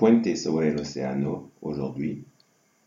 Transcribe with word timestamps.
Pointe 0.00 0.34
sobre 0.34 0.64
l'océano, 0.64 1.50
aujourd'hui, 1.60 2.22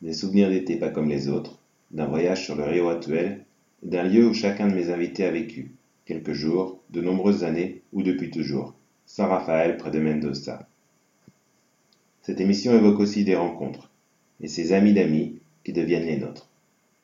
des 0.02 0.14
souvenirs 0.14 0.50
d'été 0.50 0.78
pas 0.78 0.90
comme 0.90 1.10
les 1.10 1.30
autres, 1.30 1.60
d'un 1.92 2.08
voyage 2.08 2.44
sur 2.44 2.56
le 2.56 2.64
Rio 2.64 2.90
Atuel 2.90 3.46
et 3.84 3.88
d'un 3.88 4.02
lieu 4.02 4.26
où 4.26 4.34
chacun 4.34 4.68
de 4.68 4.74
mes 4.74 4.90
invités 4.90 5.24
a 5.24 5.30
vécu, 5.30 5.70
quelques 6.08 6.34
jours, 6.34 6.80
de 6.90 7.02
nombreuses 7.02 7.44
années 7.44 7.84
ou 7.94 8.02
depuis 8.02 8.32
toujours, 8.32 8.74
San 9.06 9.30
Rafael 9.30 9.78
près 9.78 9.92
de 9.92 10.00
Mendoza. 10.00 10.68
Cette 12.24 12.42
émission 12.42 12.74
évoque 12.74 13.00
aussi 13.00 13.24
des 13.24 13.36
rencontres 13.36 13.92
et 14.42 14.48
ses 14.48 14.74
amis 14.74 14.94
d'amis 14.94 15.38
qui 15.64 15.72
deviennent 15.72 16.08
les 16.08 16.18
nôtres. 16.18 16.50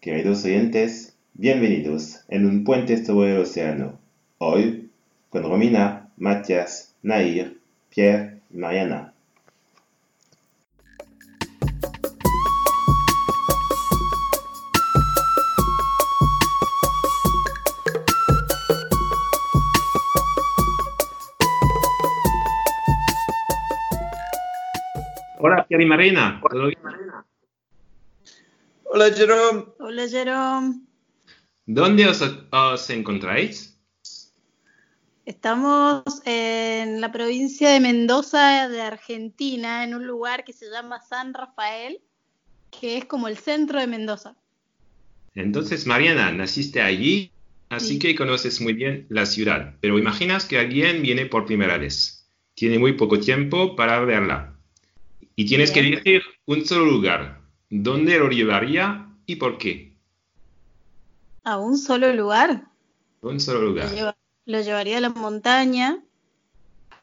Queridos 0.02 0.44
oyentes, 0.44 1.14
bienvenidos 1.36 2.22
en 2.32 2.46
un 2.48 2.64
puente 2.64 3.06
sobre 3.06 3.28
el 3.28 3.38
océano. 3.38 3.92
Hoy, 4.40 4.90
con 5.30 5.44
Romina, 5.44 6.10
Mathias, 6.18 6.96
Nair, 7.04 7.54
Pierre 7.92 8.40
y 8.52 8.58
Mariana. 8.58 9.09
Y 25.70 25.86
Marina. 25.86 26.42
¿Todo 26.50 26.68
bien? 26.68 26.80
Hola, 28.86 29.12
Jerome. 29.14 29.66
Hola, 29.80 30.08
Jerome. 30.08 30.82
¿Dónde 31.68 32.08
os, 32.08 32.22
os 32.52 32.90
encontráis? 32.90 33.78
Estamos 35.26 36.04
en 36.26 37.00
la 37.00 37.12
provincia 37.12 37.70
de 37.70 37.80
Mendoza, 37.80 38.68
de 38.68 38.82
Argentina, 38.82 39.84
en 39.84 39.94
un 39.94 40.08
lugar 40.08 40.44
que 40.44 40.54
se 40.54 40.72
llama 40.72 41.02
San 41.02 41.36
Rafael, 41.36 42.02
que 42.72 42.98
es 42.98 43.06
como 43.06 43.28
el 43.28 43.38
centro 43.38 43.80
de 43.80 43.86
Mendoza. 43.86 44.36
Entonces, 45.36 45.86
Mariana, 45.86 46.32
naciste 46.32 46.82
allí, 46.82 47.32
así 47.70 47.94
Sí. 47.94 48.00
que 48.00 48.16
conoces 48.16 48.60
muy 48.60 48.74
bien 48.74 49.06
la 49.10 49.28
ciudad. 49.28 49.76
Pero 49.82 50.00
imaginas 50.00 50.46
que 50.46 50.58
alguien 50.58 51.04
viene 51.04 51.28
por 51.28 51.46
primera 51.46 51.78
vez. 51.78 52.28
Tiene 52.56 52.80
muy 52.80 52.94
poco 52.94 53.20
tiempo 53.20 53.76
para 53.76 54.00
verla. 54.00 54.56
Y 55.40 55.46
tienes 55.46 55.72
que 55.72 55.80
elegir 55.80 56.22
un 56.48 56.66
solo 56.66 56.84
lugar. 56.84 57.40
¿Dónde 57.70 58.20
lo 58.20 58.28
llevaría 58.30 59.08
y 59.26 59.38
por 59.38 59.58
qué? 59.58 59.94
A 61.46 61.58
un 61.58 61.78
solo 61.78 62.14
lugar. 62.14 62.66
Un 63.22 63.40
solo 63.40 63.62
Lo, 63.62 63.68
lugar. 63.70 63.90
lleva- 63.90 64.18
lo 64.46 64.60
llevaría 64.62 64.98
a 64.98 65.00
la 65.00 65.12
montaña 65.12 66.04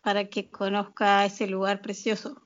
para 0.03 0.27
que 0.29 0.51
conozca 0.51 1.25
ese 1.25 1.47
lugar 1.47 1.81
precioso. 1.81 2.42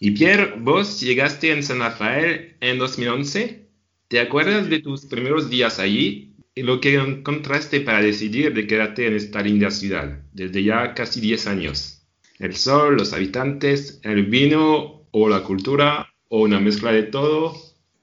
Y 0.00 0.10
Pierre, 0.10 0.56
vos 0.58 1.00
llegaste 1.00 1.52
en 1.52 1.62
San 1.62 1.78
Rafael 1.78 2.56
en 2.60 2.78
2011. 2.78 3.68
¿Te 4.08 4.18
acuerdas 4.18 4.68
de 4.68 4.80
tus 4.80 5.06
primeros 5.06 5.48
días 5.48 5.78
allí 5.78 6.34
y 6.56 6.62
lo 6.62 6.80
que 6.80 6.96
encontraste 6.96 7.80
para 7.82 8.02
decidir 8.02 8.52
de 8.52 8.66
quedarte 8.66 9.06
en 9.06 9.14
esta 9.14 9.42
linda 9.42 9.70
ciudad 9.70 10.18
desde 10.32 10.64
ya 10.64 10.92
casi 10.92 11.20
10 11.20 11.46
años? 11.46 12.02
¿El 12.40 12.56
sol, 12.56 12.96
los 12.96 13.12
habitantes, 13.12 14.00
el 14.02 14.26
vino 14.26 15.03
o 15.16 15.28
la 15.28 15.44
cultura 15.44 16.08
o 16.28 16.40
una 16.42 16.58
mezcla 16.58 16.90
de 16.90 17.04
todo? 17.04 17.54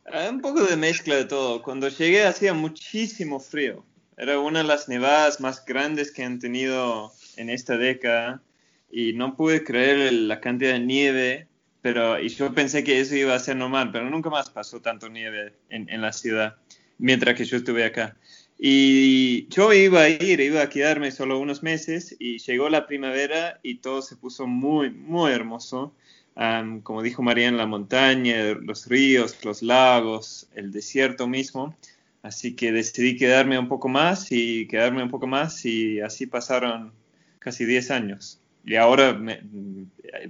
Ah, 0.05 0.29
Un 0.29 0.39
poco 0.39 0.63
de 0.63 0.77
mezcla 0.77 1.17
de 1.17 1.25
todo. 1.25 1.61
Cuando 1.61 1.89
llegué 1.89 2.23
hacía 2.23 2.53
muchísimo 2.53 3.41
frío. 3.41 3.83
Era 4.17 4.39
una 4.39 4.59
de 4.59 4.65
las 4.65 4.87
nevadas 4.87 5.41
más 5.41 5.65
grandes 5.65 6.11
que 6.11 6.23
han 6.23 6.39
tenido 6.39 7.11
en 7.35 7.49
esta 7.49 7.77
década 7.77 8.41
y 8.89 9.11
no 9.11 9.35
pude 9.35 9.65
creer 9.65 10.13
la 10.13 10.39
cantidad 10.39 10.71
de 10.71 10.79
nieve, 10.79 11.47
pero 11.81 12.17
y 12.17 12.29
yo 12.29 12.53
pensé 12.53 12.83
que 12.85 13.01
eso 13.01 13.15
iba 13.15 13.35
a 13.35 13.39
ser 13.39 13.57
normal, 13.57 13.89
pero 13.91 14.09
nunca 14.09 14.29
más 14.29 14.49
pasó 14.49 14.79
tanto 14.79 15.09
nieve 15.09 15.53
en, 15.69 15.89
en 15.89 16.01
la 16.01 16.13
ciudad 16.13 16.55
mientras 16.97 17.35
que 17.35 17.43
yo 17.43 17.57
estuve 17.57 17.83
acá. 17.83 18.15
Y 18.57 19.47
yo 19.49 19.73
iba 19.73 20.03
a 20.03 20.09
ir, 20.09 20.39
iba 20.39 20.61
a 20.61 20.69
quedarme 20.69 21.11
solo 21.11 21.39
unos 21.39 21.61
meses 21.61 22.15
y 22.19 22.37
llegó 22.37 22.69
la 22.69 22.87
primavera 22.87 23.59
y 23.63 23.79
todo 23.79 24.01
se 24.01 24.15
puso 24.15 24.47
muy, 24.47 24.91
muy 24.91 25.31
hermoso. 25.31 25.93
Am, 26.35 26.81
como 26.81 27.01
dijo 27.01 27.21
María, 27.21 27.47
en 27.47 27.57
la 27.57 27.65
montaña, 27.65 28.53
los 28.53 28.87
ríos, 28.87 29.43
los 29.43 29.61
lagos, 29.61 30.47
el 30.55 30.71
desierto 30.71 31.27
mismo. 31.27 31.75
Así 32.23 32.55
que 32.55 32.71
decidí 32.71 33.17
quedarme 33.17 33.57
un 33.57 33.67
poco 33.67 33.89
más 33.89 34.31
y 34.31 34.67
quedarme 34.67 35.03
un 35.03 35.09
poco 35.09 35.27
más 35.27 35.65
y 35.65 35.99
así 35.99 36.27
pasaron 36.27 36.93
casi 37.39 37.65
10 37.65 37.89
años. 37.91 38.39
Y 38.63 38.75
ahora 38.75 39.13
me- 39.13 39.41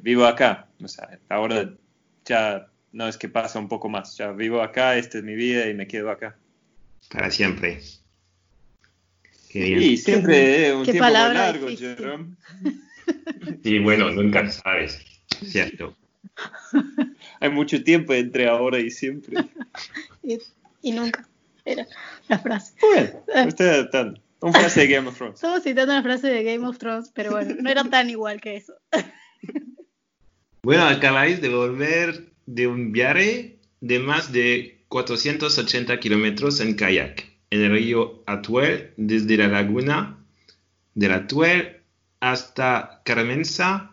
vivo 0.02 0.26
acá. 0.26 0.68
O 0.82 0.88
sea, 0.88 1.20
ahora 1.30 1.70
ya 2.26 2.68
no 2.94 3.08
es 3.08 3.18
que 3.18 3.28
pasa 3.30 3.60
un 3.60 3.68
poco 3.68 3.90
más, 3.90 4.18
ya 4.18 4.32
vivo 4.32 4.62
acá, 4.62 4.98
esta 4.98 5.18
es 5.18 5.24
mi 5.24 5.36
vida 5.36 5.68
y 5.70 5.74
me 5.74 5.88
quedo 5.88 6.10
acá. 6.12 6.38
Para 7.10 7.30
siempre. 7.30 7.82
Qué 9.50 9.60
bien. 9.64 9.82
Y 9.82 9.98
siempre 9.98 10.68
eh, 10.70 10.74
un 10.74 10.86
qué 10.86 10.94
tiempo 10.94 11.10
muy 11.10 11.34
largo. 11.34 11.68
Jerome. 11.70 12.36
Sí, 13.64 13.80
bueno, 13.80 14.12
nunca 14.12 14.50
sabes. 14.50 15.02
Cierto. 15.44 15.96
Hay 17.40 17.50
mucho 17.50 17.84
tiempo 17.84 18.14
entre 18.14 18.48
ahora 18.48 18.80
y 18.80 18.92
siempre. 18.92 19.38
Y, 20.24 20.38
y 20.82 20.92
nunca. 20.92 21.28
Era 21.66 21.88
la 22.28 22.40
frase. 22.40 22.74
Bueno, 22.82 23.48
estoy 23.48 23.68
adaptando. 23.68 24.22
Un 24.40 24.54
frase 24.54 24.82
de 24.82 24.88
Game 24.88 25.08
of 25.08 25.16
Thrones. 25.16 25.36
Estamos 25.36 25.64
citando 25.64 25.94
una 25.94 26.02
frase 26.02 26.28
de 26.28 26.44
Game 26.44 26.68
of 26.68 26.78
Thrones, 26.80 27.12
pero 27.14 27.32
bueno, 27.32 27.56
no 27.60 27.70
era 27.70 27.84
tan 27.84 28.10
igual 28.10 28.42
que 28.42 28.58
eso. 28.58 28.74
Bueno, 30.64 30.86
acabáis 30.86 31.42
de 31.42 31.50
volver 31.50 32.34
de 32.46 32.68
un 32.68 32.92
viaje 32.92 33.58
de 33.80 33.98
más 33.98 34.32
de 34.32 34.86
480 34.90 36.00
kilómetros 36.00 36.60
en 36.60 36.76
kayak 36.76 37.32
en 37.50 37.62
el 37.62 37.72
río 37.72 38.24
Atuel, 38.28 38.94
desde 38.96 39.38
la 39.38 39.48
laguna 39.48 40.18
del 40.94 41.14
Atuel 41.14 41.82
hasta 42.20 43.02
Carmenza, 43.04 43.91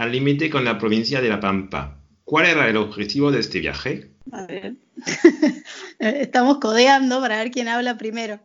al 0.00 0.12
límite 0.12 0.48
con 0.48 0.64
la 0.64 0.78
provincia 0.78 1.20
de 1.20 1.28
La 1.28 1.40
Pampa. 1.40 1.98
¿Cuál 2.24 2.46
era 2.46 2.66
el 2.70 2.78
objetivo 2.78 3.30
de 3.30 3.40
este 3.40 3.60
viaje? 3.60 4.10
A 4.32 4.46
ver. 4.46 4.76
Estamos 5.98 6.56
codeando 6.56 7.20
para 7.20 7.36
ver 7.36 7.50
quién 7.50 7.68
habla 7.68 7.98
primero. 7.98 8.40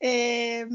Eh, 0.00 0.66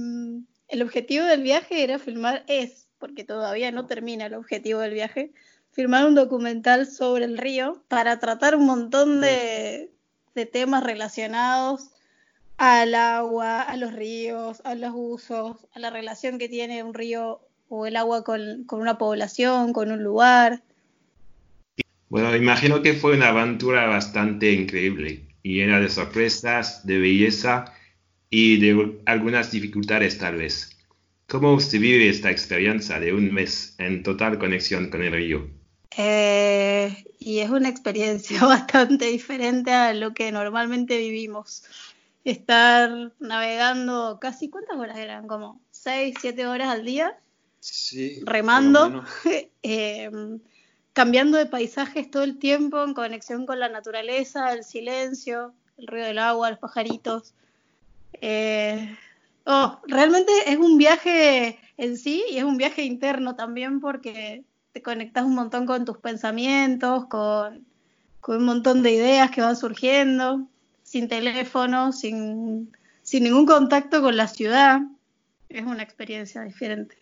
el 0.70 0.82
objetivo 0.82 1.26
del 1.26 1.44
viaje 1.44 1.84
era 1.84 2.00
filmar, 2.00 2.46
es, 2.48 2.88
porque 2.98 3.26
todavía 3.26 3.74
no 3.74 3.88
termina 3.88 4.28
el 4.28 4.36
objetivo 4.36 4.80
del 4.80 4.94
viaje, 4.94 5.34
filmar 5.74 6.06
un 6.06 6.16
documental 6.16 6.88
sobre 6.88 7.26
el 7.26 7.38
río 7.38 7.84
para 7.90 8.20
tratar 8.20 8.56
un 8.56 8.66
montón 8.66 9.20
de, 9.20 9.92
de 10.34 10.46
temas 10.46 10.86
relacionados 10.86 11.90
al 12.56 12.96
agua, 12.96 13.64
a 13.64 13.76
los 13.76 13.92
ríos, 13.92 14.62
a 14.64 14.76
los 14.76 14.94
usos, 14.96 15.68
a 15.74 15.80
la 15.80 15.90
relación 15.90 16.38
que 16.38 16.48
tiene 16.48 16.84
un 16.84 16.94
río 16.94 17.42
o 17.72 17.86
el 17.88 17.96
agua 17.96 18.24
con, 18.24 18.66
con 18.66 18.82
una 18.82 18.98
población, 18.98 19.72
con 19.72 19.92
un 19.92 20.04
lugar. 20.04 20.62
Bueno, 22.10 22.36
imagino 22.36 22.82
que 22.82 22.94
fue 22.94 23.16
una 23.16 23.30
aventura 23.30 23.88
bastante 23.88 24.52
increíble 24.52 25.32
llena 25.42 25.80
de 25.80 25.90
sorpresas, 25.90 26.86
de 26.86 27.00
belleza 27.00 27.74
y 28.30 28.60
de 28.60 29.00
algunas 29.06 29.52
dificultades 29.52 30.18
tal 30.18 30.36
vez. 30.36 30.78
¿Cómo 31.28 31.54
usted 31.54 31.80
vive 31.80 32.10
esta 32.10 32.30
experiencia 32.30 33.00
de 33.00 33.14
un 33.14 33.34
mes 33.34 33.76
en 33.78 34.04
total 34.04 34.38
conexión 34.38 34.90
con 34.90 35.02
el 35.02 35.14
río? 35.14 35.48
Eh, 35.98 37.06
y 37.20 37.40
es 37.40 37.50
una 37.50 37.70
experiencia 37.70 38.42
bastante 38.46 39.06
diferente 39.06 39.72
a 39.72 39.94
lo 39.94 40.14
que 40.14 40.30
normalmente 40.34 40.98
vivimos. 40.98 41.64
Estar 42.26 43.14
navegando 43.20 44.20
casi, 44.20 44.50
¿cuántas 44.50 44.78
horas 44.78 44.98
eran? 44.98 45.28
Como 45.28 45.62
6, 45.72 46.16
7 46.20 46.46
horas 46.48 46.68
al 46.68 46.84
día, 46.84 47.18
Sí. 47.62 48.22
remando, 48.26 49.04
eh, 49.64 50.10
cambiando 50.94 51.38
de 51.38 51.46
paisajes 51.46 52.10
todo 52.10 52.24
el 52.24 52.40
tiempo 52.40 52.84
en 52.84 52.94
conexión 52.94 53.46
con 53.46 53.60
la 53.60 53.70
naturaleza, 53.70 54.52
el 54.52 54.64
silencio, 54.64 55.54
el 55.78 55.88
ruido 55.88 56.08
del 56.08 56.20
agua, 56.20 56.50
los 56.50 56.60
pajaritos. 56.60 57.34
Eh, 58.14 58.98
oh, 59.46 59.80
realmente 59.88 60.32
es 60.48 60.58
un 60.58 60.78
viaje 60.78 61.60
en 61.78 61.98
sí 61.98 62.24
y 62.32 62.38
es 62.38 62.44
un 62.44 62.58
viaje 62.58 62.84
interno 62.84 63.36
también 63.36 63.80
porque 63.80 64.44
te 64.74 64.82
conectas 64.82 65.24
un 65.24 65.36
montón 65.36 65.66
con 65.66 65.86
tus 65.86 65.98
pensamientos, 66.00 67.06
con, 67.06 67.66
con 68.20 68.38
un 68.38 68.46
montón 68.46 68.82
de 68.82 68.92
ideas 68.92 69.32
que 69.32 69.42
van 69.42 69.56
surgiendo, 69.56 70.48
sin 70.84 71.08
teléfono, 71.08 71.92
sin, 71.92 72.72
sin 73.04 73.24
ningún 73.24 73.46
contacto 73.46 74.02
con 74.02 74.18
la 74.18 74.28
ciudad. 74.28 74.82
Es 75.50 75.64
una 75.64 75.84
experiencia 75.84 76.42
diferente. 76.42 77.01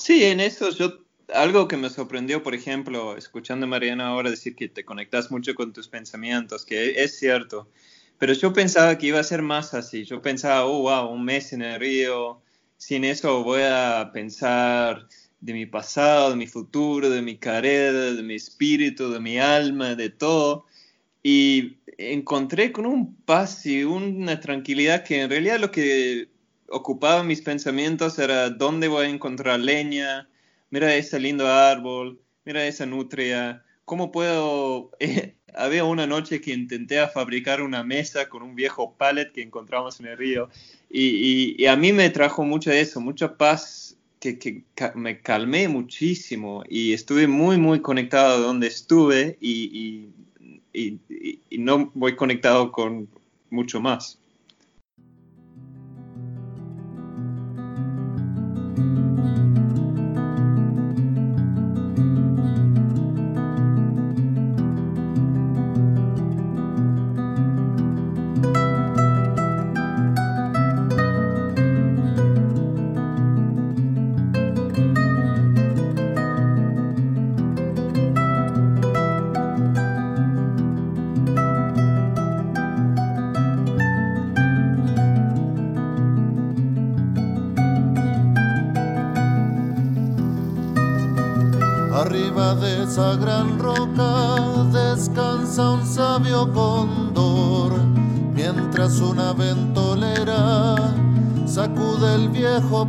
Sí, 0.00 0.24
en 0.24 0.40
eso 0.40 0.70
yo, 0.70 1.04
algo 1.34 1.68
que 1.68 1.76
me 1.76 1.90
sorprendió, 1.90 2.42
por 2.42 2.54
ejemplo, 2.54 3.18
escuchando 3.18 3.66
a 3.66 3.68
Mariana 3.68 4.08
ahora 4.08 4.30
decir 4.30 4.56
que 4.56 4.66
te 4.66 4.82
conectas 4.82 5.30
mucho 5.30 5.54
con 5.54 5.74
tus 5.74 5.88
pensamientos, 5.88 6.64
que 6.64 7.02
es 7.04 7.18
cierto, 7.18 7.68
pero 8.16 8.32
yo 8.32 8.50
pensaba 8.54 8.96
que 8.96 9.08
iba 9.08 9.20
a 9.20 9.24
ser 9.24 9.42
más 9.42 9.74
así. 9.74 10.04
Yo 10.04 10.22
pensaba, 10.22 10.64
oh, 10.64 10.82
wow, 10.84 11.12
un 11.12 11.22
mes 11.22 11.52
en 11.52 11.60
el 11.60 11.78
río. 11.78 12.40
Sin 12.78 13.04
eso 13.04 13.44
voy 13.44 13.60
a 13.62 14.10
pensar 14.14 15.06
de 15.40 15.52
mi 15.52 15.66
pasado, 15.66 16.30
de 16.30 16.36
mi 16.36 16.46
futuro, 16.46 17.10
de 17.10 17.20
mi 17.20 17.36
carrera, 17.36 18.12
de 18.12 18.22
mi 18.22 18.36
espíritu, 18.36 19.10
de 19.10 19.20
mi 19.20 19.38
alma, 19.38 19.94
de 19.96 20.08
todo. 20.08 20.64
Y 21.22 21.76
encontré 21.98 22.72
con 22.72 22.86
un 22.86 23.16
paz 23.16 23.66
y 23.66 23.84
una 23.84 24.40
tranquilidad 24.40 25.04
que 25.04 25.20
en 25.20 25.28
realidad 25.28 25.60
lo 25.60 25.70
que 25.70 26.30
ocupaba 26.70 27.22
mis 27.22 27.42
pensamientos 27.42 28.18
era 28.18 28.48
dónde 28.50 28.88
voy 28.88 29.06
a 29.06 29.10
encontrar 29.10 29.60
leña, 29.60 30.28
mira 30.70 30.94
ese 30.94 31.18
lindo 31.20 31.46
árbol, 31.46 32.20
mira 32.44 32.66
esa 32.66 32.86
nutria, 32.86 33.64
cómo 33.84 34.10
puedo... 34.12 34.90
había 35.54 35.84
una 35.84 36.06
noche 36.06 36.40
que 36.40 36.52
intenté 36.52 37.04
fabricar 37.08 37.60
una 37.60 37.82
mesa 37.82 38.28
con 38.28 38.44
un 38.44 38.54
viejo 38.54 38.94
pallet 38.96 39.32
que 39.32 39.42
encontramos 39.42 39.98
en 39.98 40.06
el 40.06 40.16
río 40.16 40.48
y, 40.88 41.66
a 41.66 41.74
mí 41.74 41.92
me 41.92 42.08
trajo 42.10 42.44
mucho 42.44 42.70
eso, 42.70 43.00
mucha 43.00 43.36
paz 43.36 43.96
que, 44.20 44.62
me 44.94 45.20
calmé 45.20 45.66
muchísimo 45.66 46.62
y 46.68 46.92
estuve 46.92 47.26
muy, 47.26 47.58
muy 47.58 47.80
conectado 47.80 48.34
a 48.34 48.38
donde 48.38 48.68
estuve 48.68 49.38
y 49.40 50.08
no 51.50 51.90
voy 51.94 52.14
conectado 52.14 52.70
con 52.70 53.08
mucho 53.50 53.80
más. 53.80 54.20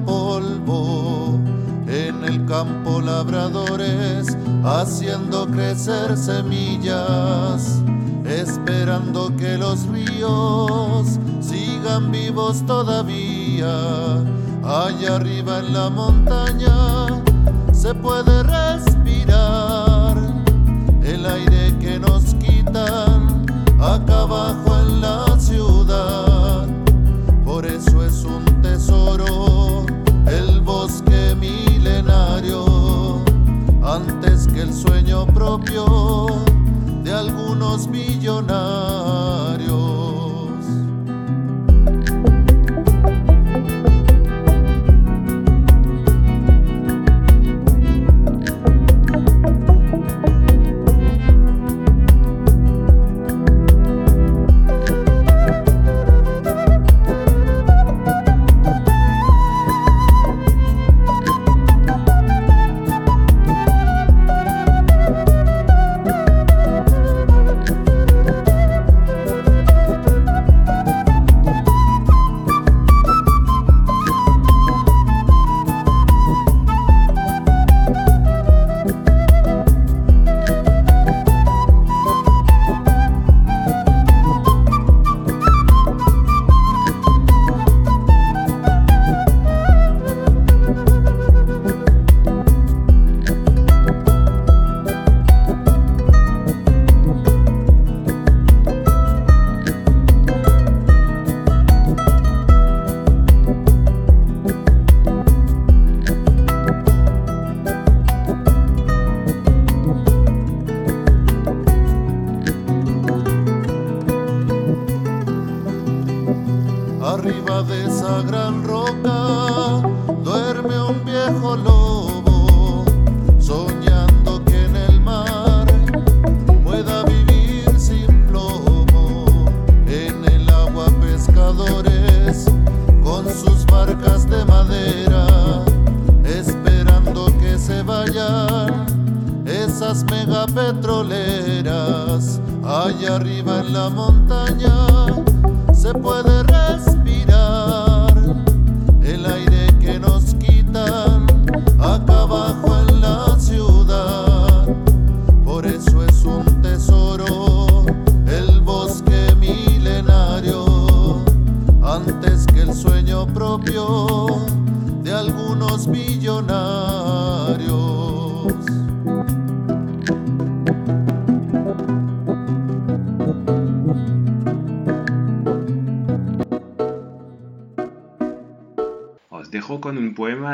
Polvo. 0.05 1.39
En 1.87 2.23
el 2.23 2.45
campo 2.45 3.01
labradores 3.01 4.37
haciendo 4.63 5.47
crecer 5.47 6.15
semillas, 6.15 7.81
esperando 8.25 9.35
que 9.35 9.57
los 9.57 9.87
ríos 9.87 11.19
sigan 11.41 12.11
vivos 12.11 12.65
todavía. 12.65 13.73
Allá 14.63 15.15
arriba 15.15 15.59
en 15.59 15.73
la 15.73 15.89
montaña 15.89 17.07
se 17.73 17.93
puede 17.95 18.43
respirar 18.43 20.17
el 21.03 21.25
aire 21.25 21.75
que 21.79 21.99
nos 21.99 22.35
quitan 22.35 23.45
acá 23.81 24.21
abajo 24.21 24.79
en 24.79 25.01
la 25.01 25.39
ciudad. 25.39 26.67
Por 27.43 27.65
eso 27.65 28.05
es 28.05 28.23
un 28.23 28.45
tesoro 28.61 29.40
el 34.61 34.73
sueño 34.73 35.25
propio 35.25 36.27
de 37.03 37.11
algunos 37.11 37.87
millonarios. 37.87 39.80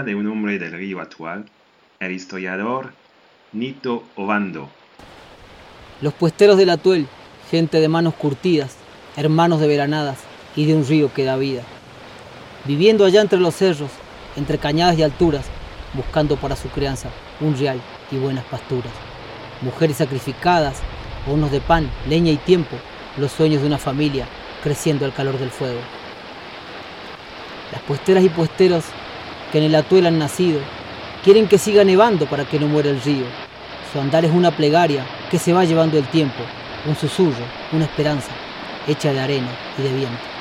De 0.03 0.15
un 0.15 0.27
hombre 0.27 0.60
del 0.60 0.72
río 0.72 1.01
actual, 1.01 1.46
el 2.00 2.12
historiador 2.12 2.91
Nito 3.51 4.03
Obando. 4.15 4.69
Los 6.01 6.13
puesteros 6.13 6.57
del 6.57 6.69
Atuel, 6.69 7.07
gente 7.51 7.79
de 7.79 7.88
manos 7.89 8.13
curtidas, 8.13 8.77
hermanos 9.15 9.60
de 9.60 9.67
veranadas 9.67 10.19
y 10.55 10.65
de 10.65 10.75
un 10.75 10.88
río 10.88 11.13
que 11.13 11.25
da 11.25 11.36
vida. 11.36 11.63
Viviendo 12.65 13.05
allá 13.05 13.22
entre 13.22 13.39
los 13.39 13.55
cerros, 13.55 13.91
entre 14.38 14.58
cañadas 14.58 14.98
y 14.98 15.03
alturas, 15.03 15.46
buscando 15.94 16.38
para 16.38 16.56
su 16.56 16.70
crianza 16.70 17.10
un 17.41 17.58
real 17.58 17.82
y 18.12 18.17
buenas 18.17 18.46
pasturas. 18.46 18.94
Mujeres 19.62 19.98
sacrificadas, 19.98 20.77
hornos 21.27 21.51
de 21.51 21.60
pan, 21.60 21.89
leña 22.08 22.32
y 22.32 22.38
tiempo, 22.38 22.77
los 23.17 23.32
sueños 23.32 23.62
de 23.62 23.67
una 23.67 23.77
familia 23.77 24.27
creciendo 24.63 25.06
al 25.06 25.13
calor 25.13 25.38
del 25.39 25.50
fuego. 25.50 25.79
Las 27.72 27.82
puesteras 27.82 28.24
y 28.24 28.29
puesteros 28.29 28.86
que 29.51 29.58
en 29.58 29.65
el 29.65 29.75
atuel 29.75 30.06
han 30.06 30.20
nacido 30.20 30.60
quieren 31.24 31.48
que 31.48 31.58
siga 31.58 31.84
nevando 31.84 32.25
para 32.27 32.46
que 32.46 32.60
no 32.60 32.67
muera 32.67 32.89
el 32.89 33.01
río. 33.01 33.25
Su 33.91 34.00
andar 34.00 34.24
es 34.24 34.32
una 34.32 34.51
plegaria 34.51 35.06
que 35.32 35.39
se 35.39 35.53
va 35.53 35.65
llevando 35.65 35.98
el 35.98 36.08
tiempo, 36.08 36.44
un 36.86 36.96
susurro, 36.96 37.44
una 37.72 37.86
esperanza, 37.86 38.32
hecha 38.88 39.12
de 39.12 39.20
arena 39.20 39.50
y 39.77 39.82
de 39.82 39.94
viento. 39.94 40.37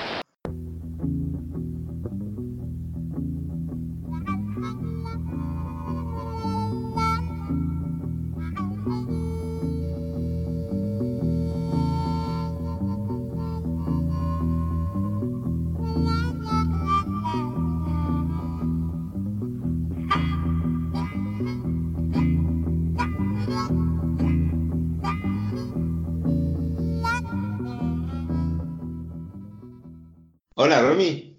Hola, 30.59 30.81
Romy. 30.81 31.37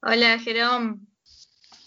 Hola, 0.00 0.38
Jerón. 0.38 1.06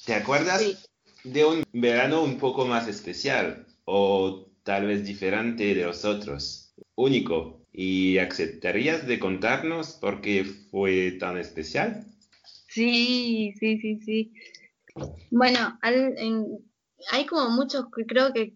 ¿Te 0.06 0.14
acuerdas 0.14 0.62
Sí. 0.62 0.78
de 1.24 1.44
un 1.46 1.64
verano 1.74 2.22
un 2.22 2.38
poco 2.38 2.66
más 2.66 2.88
especial 2.88 3.66
o 3.86 4.52
tal 4.64 4.86
vez 4.86 5.04
diferente 5.04 5.74
de 5.74 5.86
los 5.86 6.06
otros? 6.06 6.74
Único. 6.96 7.66
¿Y 7.74 8.18
aceptarías 8.20 9.08
de 9.08 9.18
contarnos 9.18 9.94
por 9.94 10.22
qué 10.22 10.44
fue 10.44 11.14
tan 11.20 11.38
especial? 11.40 12.06
Sí, 12.68 13.54
sí, 13.60 13.80
sí, 13.80 14.00
sí. 14.06 14.34
Bueno, 15.32 15.78
al- 15.82 16.14
en- 16.18 16.46
hay 17.12 17.26
como 17.26 17.50
muchos, 17.50 17.86
que 17.96 18.06
creo 18.06 18.32
que 18.32 18.54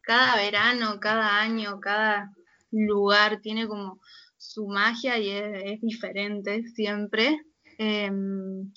cada 0.00 0.36
verano, 0.36 1.00
cada 1.00 1.40
año, 1.42 1.80
cada 1.80 2.32
lugar 2.70 3.40
tiene 3.42 3.66
como 3.66 4.00
su 4.42 4.66
magia 4.66 5.18
y 5.18 5.30
es, 5.30 5.80
diferente 5.80 6.64
siempre. 6.74 7.40
Em, 7.78 8.72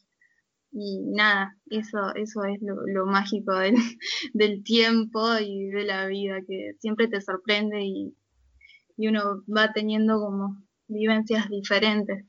y 0.71 0.99
nada, 1.13 1.57
eso, 1.69 2.13
eso 2.15 2.43
es 2.43 2.61
lo, 2.61 2.75
lo 2.87 3.05
mágico 3.05 3.53
del, 3.55 3.75
del 4.33 4.63
tiempo 4.63 5.21
y 5.39 5.67
de 5.69 5.85
la 5.85 6.05
vida, 6.07 6.39
que 6.47 6.73
siempre 6.79 7.07
te 7.07 7.21
sorprende 7.21 7.83
y, 7.83 8.15
y 8.97 9.07
uno 9.07 9.43
va 9.55 9.73
teniendo 9.73 10.19
como 10.19 10.61
vivencias 10.87 11.49
diferentes. 11.49 12.25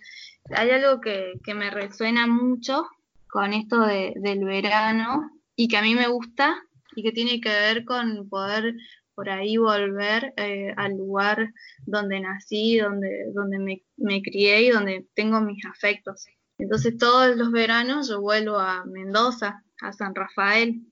Hay 0.50 0.70
algo 0.70 1.00
que, 1.00 1.34
que 1.44 1.54
me 1.54 1.70
resuena 1.70 2.26
mucho 2.26 2.84
con 3.28 3.52
esto 3.52 3.80
de- 3.80 4.14
del 4.16 4.44
verano 4.44 5.30
y 5.56 5.68
que 5.68 5.76
a 5.76 5.82
mí 5.82 5.94
me 5.94 6.08
gusta 6.08 6.56
y 6.94 7.02
que 7.02 7.12
tiene 7.12 7.40
que 7.40 7.50
ver 7.50 7.84
con 7.84 8.28
poder 8.28 8.74
por 9.16 9.30
ahí 9.30 9.56
volver 9.56 10.34
eh, 10.36 10.72
al 10.76 10.92
lugar 10.96 11.52
donde 11.86 12.20
nací, 12.20 12.78
donde, 12.78 13.32
donde 13.34 13.58
me, 13.58 13.82
me 13.96 14.20
crié 14.22 14.62
y 14.62 14.70
donde 14.70 15.08
tengo 15.14 15.40
mis 15.40 15.64
afectos. 15.64 16.26
Entonces 16.58 16.96
todos 16.98 17.34
los 17.36 17.50
veranos 17.50 18.08
yo 18.08 18.20
vuelvo 18.20 18.58
a 18.58 18.84
Mendoza, 18.84 19.64
a 19.80 19.92
San 19.94 20.14
Rafael, 20.14 20.82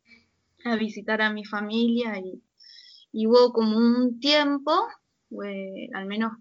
a 0.65 0.77
visitar 0.77 1.21
a 1.21 1.33
mi 1.33 1.45
familia 1.45 2.19
y, 2.19 2.43
y 3.13 3.27
hubo 3.27 3.53
como 3.53 3.77
un 3.77 4.19
tiempo, 4.19 4.73
eh, 5.45 5.91
al 5.95 6.07
menos 6.07 6.33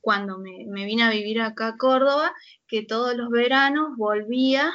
cuando 0.00 0.38
me, 0.38 0.64
me 0.68 0.86
vine 0.86 1.02
a 1.02 1.10
vivir 1.10 1.42
acá 1.42 1.68
a 1.68 1.76
Córdoba, 1.76 2.32
que 2.66 2.82
todos 2.82 3.14
los 3.14 3.28
veranos 3.28 3.96
volvía 3.98 4.72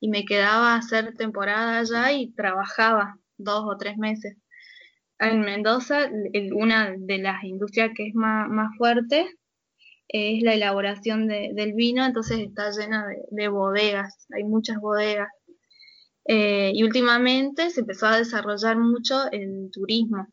y 0.00 0.08
me 0.08 0.24
quedaba 0.24 0.74
a 0.74 0.78
hacer 0.78 1.14
temporada 1.14 1.78
allá 1.78 2.12
y 2.12 2.32
trabajaba 2.32 3.20
dos 3.36 3.64
o 3.64 3.76
tres 3.76 3.96
meses. 3.96 4.36
En 5.24 5.40
Mendoza, 5.40 6.10
una 6.54 6.94
de 6.96 7.18
las 7.18 7.42
industrias 7.44 7.90
que 7.96 8.08
es 8.08 8.14
más, 8.14 8.48
fuerte 8.78 9.26
es 10.08 10.42
la 10.42 10.54
elaboración 10.54 11.26
de- 11.26 11.50
del 11.54 11.72
vino, 11.74 12.04
entonces 12.04 12.38
está 12.40 12.70
llena 12.70 13.06
de, 13.06 13.16
de 13.30 13.48
bodegas, 13.48 14.26
hay 14.36 14.44
muchas 14.44 14.78
bodegas. 14.78 15.28
Eh, 16.26 16.72
y 16.74 16.82
últimamente 16.84 17.70
se 17.70 17.80
empezó 17.80 18.06
a 18.06 18.16
desarrollar 18.18 18.78
mucho 18.78 19.30
el 19.30 19.70
turismo. 19.72 20.26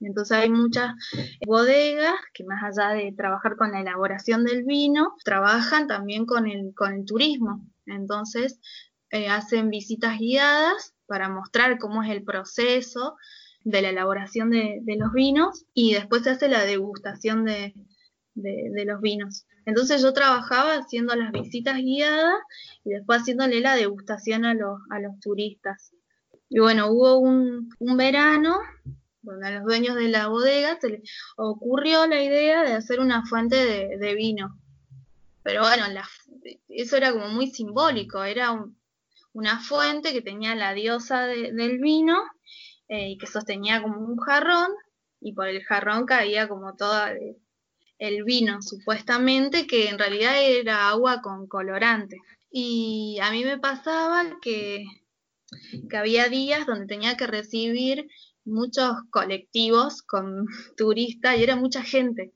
Entonces 0.00 0.36
hay 0.38 0.50
muchas 0.50 0.92
bodegas 1.46 2.14
que 2.32 2.44
más 2.44 2.62
allá 2.62 2.90
de 2.94 3.12
trabajar 3.16 3.56
con 3.56 3.72
la 3.72 3.80
elaboración 3.80 4.44
del 4.44 4.64
vino, 4.64 5.14
trabajan 5.24 5.86
también 5.88 6.24
con 6.26 6.46
el, 6.46 6.72
con 6.74 6.92
el 6.94 7.04
turismo. 7.04 7.64
Entonces 7.86 8.60
eh, 9.10 9.28
hacen 9.28 9.70
visitas 9.70 10.18
guiadas 10.18 10.94
para 11.06 11.28
mostrar 11.28 11.78
cómo 11.78 12.02
es 12.02 12.10
el 12.10 12.22
proceso 12.22 13.16
de 13.70 13.82
la 13.82 13.90
elaboración 13.90 14.50
de, 14.50 14.80
los 14.98 15.12
vinos 15.12 15.66
y 15.74 15.92
después 15.92 16.22
se 16.22 16.30
hace 16.30 16.48
la 16.48 16.64
degustación 16.64 17.44
de, 17.44 17.74
los 18.34 19.00
vinos. 19.00 19.46
Entonces 19.66 20.00
yo 20.00 20.12
trabajaba 20.12 20.74
haciendo 20.76 21.14
las 21.14 21.32
visitas 21.32 21.76
guiadas 21.76 22.36
y 22.84 22.90
después 22.90 23.20
haciéndole 23.20 23.60
la 23.60 23.76
degustación 23.76 24.44
a 24.46 24.54
los, 24.54 24.80
a 24.90 25.00
los 25.00 25.20
turistas. 25.20 25.92
Y 26.48 26.60
bueno, 26.60 26.90
hubo 26.90 27.18
un, 27.18 27.68
un 27.78 27.96
verano 27.98 28.56
donde 29.20 29.46
a 29.46 29.50
los 29.50 29.64
dueños 29.64 29.96
de 29.96 30.08
la 30.08 30.28
bodega 30.28 30.78
se 30.80 30.88
les 30.88 31.10
ocurrió 31.36 32.06
la 32.06 32.22
idea 32.22 32.62
de 32.62 32.72
hacer 32.72 33.00
una 33.00 33.26
fuente 33.26 33.56
de, 33.98 34.14
vino. 34.14 34.58
Pero 35.42 35.60
bueno, 35.60 35.84
eso 36.68 36.96
era 36.96 37.12
como 37.12 37.28
muy 37.28 37.48
simbólico, 37.50 38.24
era 38.24 38.52
un- 38.52 38.78
una 39.34 39.60
fuente 39.60 40.14
que 40.14 40.22
tenía 40.22 40.54
la 40.54 40.72
diosa 40.72 41.26
de- 41.26 41.52
del 41.52 41.78
vino 41.78 42.18
eh, 42.88 43.10
y 43.10 43.18
que 43.18 43.26
sostenía 43.26 43.82
como 43.82 44.00
un 44.00 44.18
jarrón 44.18 44.72
y 45.20 45.32
por 45.32 45.48
el 45.48 45.62
jarrón 45.64 46.06
caía 46.06 46.48
como 46.48 46.76
todo 46.76 47.06
el, 47.06 47.36
el 47.98 48.24
vino, 48.24 48.62
supuestamente, 48.62 49.66
que 49.66 49.88
en 49.88 49.98
realidad 49.98 50.40
era 50.40 50.88
agua 50.88 51.20
con 51.20 51.48
colorante. 51.48 52.18
Y 52.50 53.18
a 53.22 53.30
mí 53.30 53.44
me 53.44 53.58
pasaba 53.58 54.38
que, 54.40 54.84
que 55.90 55.96
había 55.96 56.28
días 56.28 56.66
donde 56.66 56.86
tenía 56.86 57.16
que 57.16 57.26
recibir 57.26 58.08
muchos 58.44 58.92
colectivos 59.10 60.02
con 60.02 60.46
turistas 60.76 61.36
y 61.36 61.42
era 61.42 61.56
mucha 61.56 61.82
gente. 61.82 62.32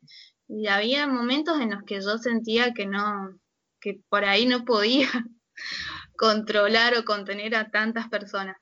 Y 0.49 0.67
había 0.67 1.07
momentos 1.07 1.61
en 1.61 1.71
los 1.71 1.83
que 1.85 2.01
yo 2.01 2.19
sentía 2.19 2.75
que 2.75 2.87
no, 2.87 3.39
que 3.81 4.01
por 4.09 4.25
ahí 4.25 4.47
no 4.47 4.65
podía 4.65 5.09
controlar 6.17 6.97
o 6.97 7.05
contener 7.05 7.55
a 7.55 7.71
tantas 7.71 8.09
personas. 8.09 8.57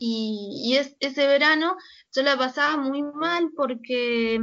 Y, 0.00 0.62
y 0.64 0.76
es- 0.78 0.96
ese 1.00 1.26
verano 1.26 1.76
yo 2.14 2.22
la 2.22 2.36
pasaba 2.38 2.76
muy 2.78 3.02
mal 3.02 3.50
porque, 3.54 4.40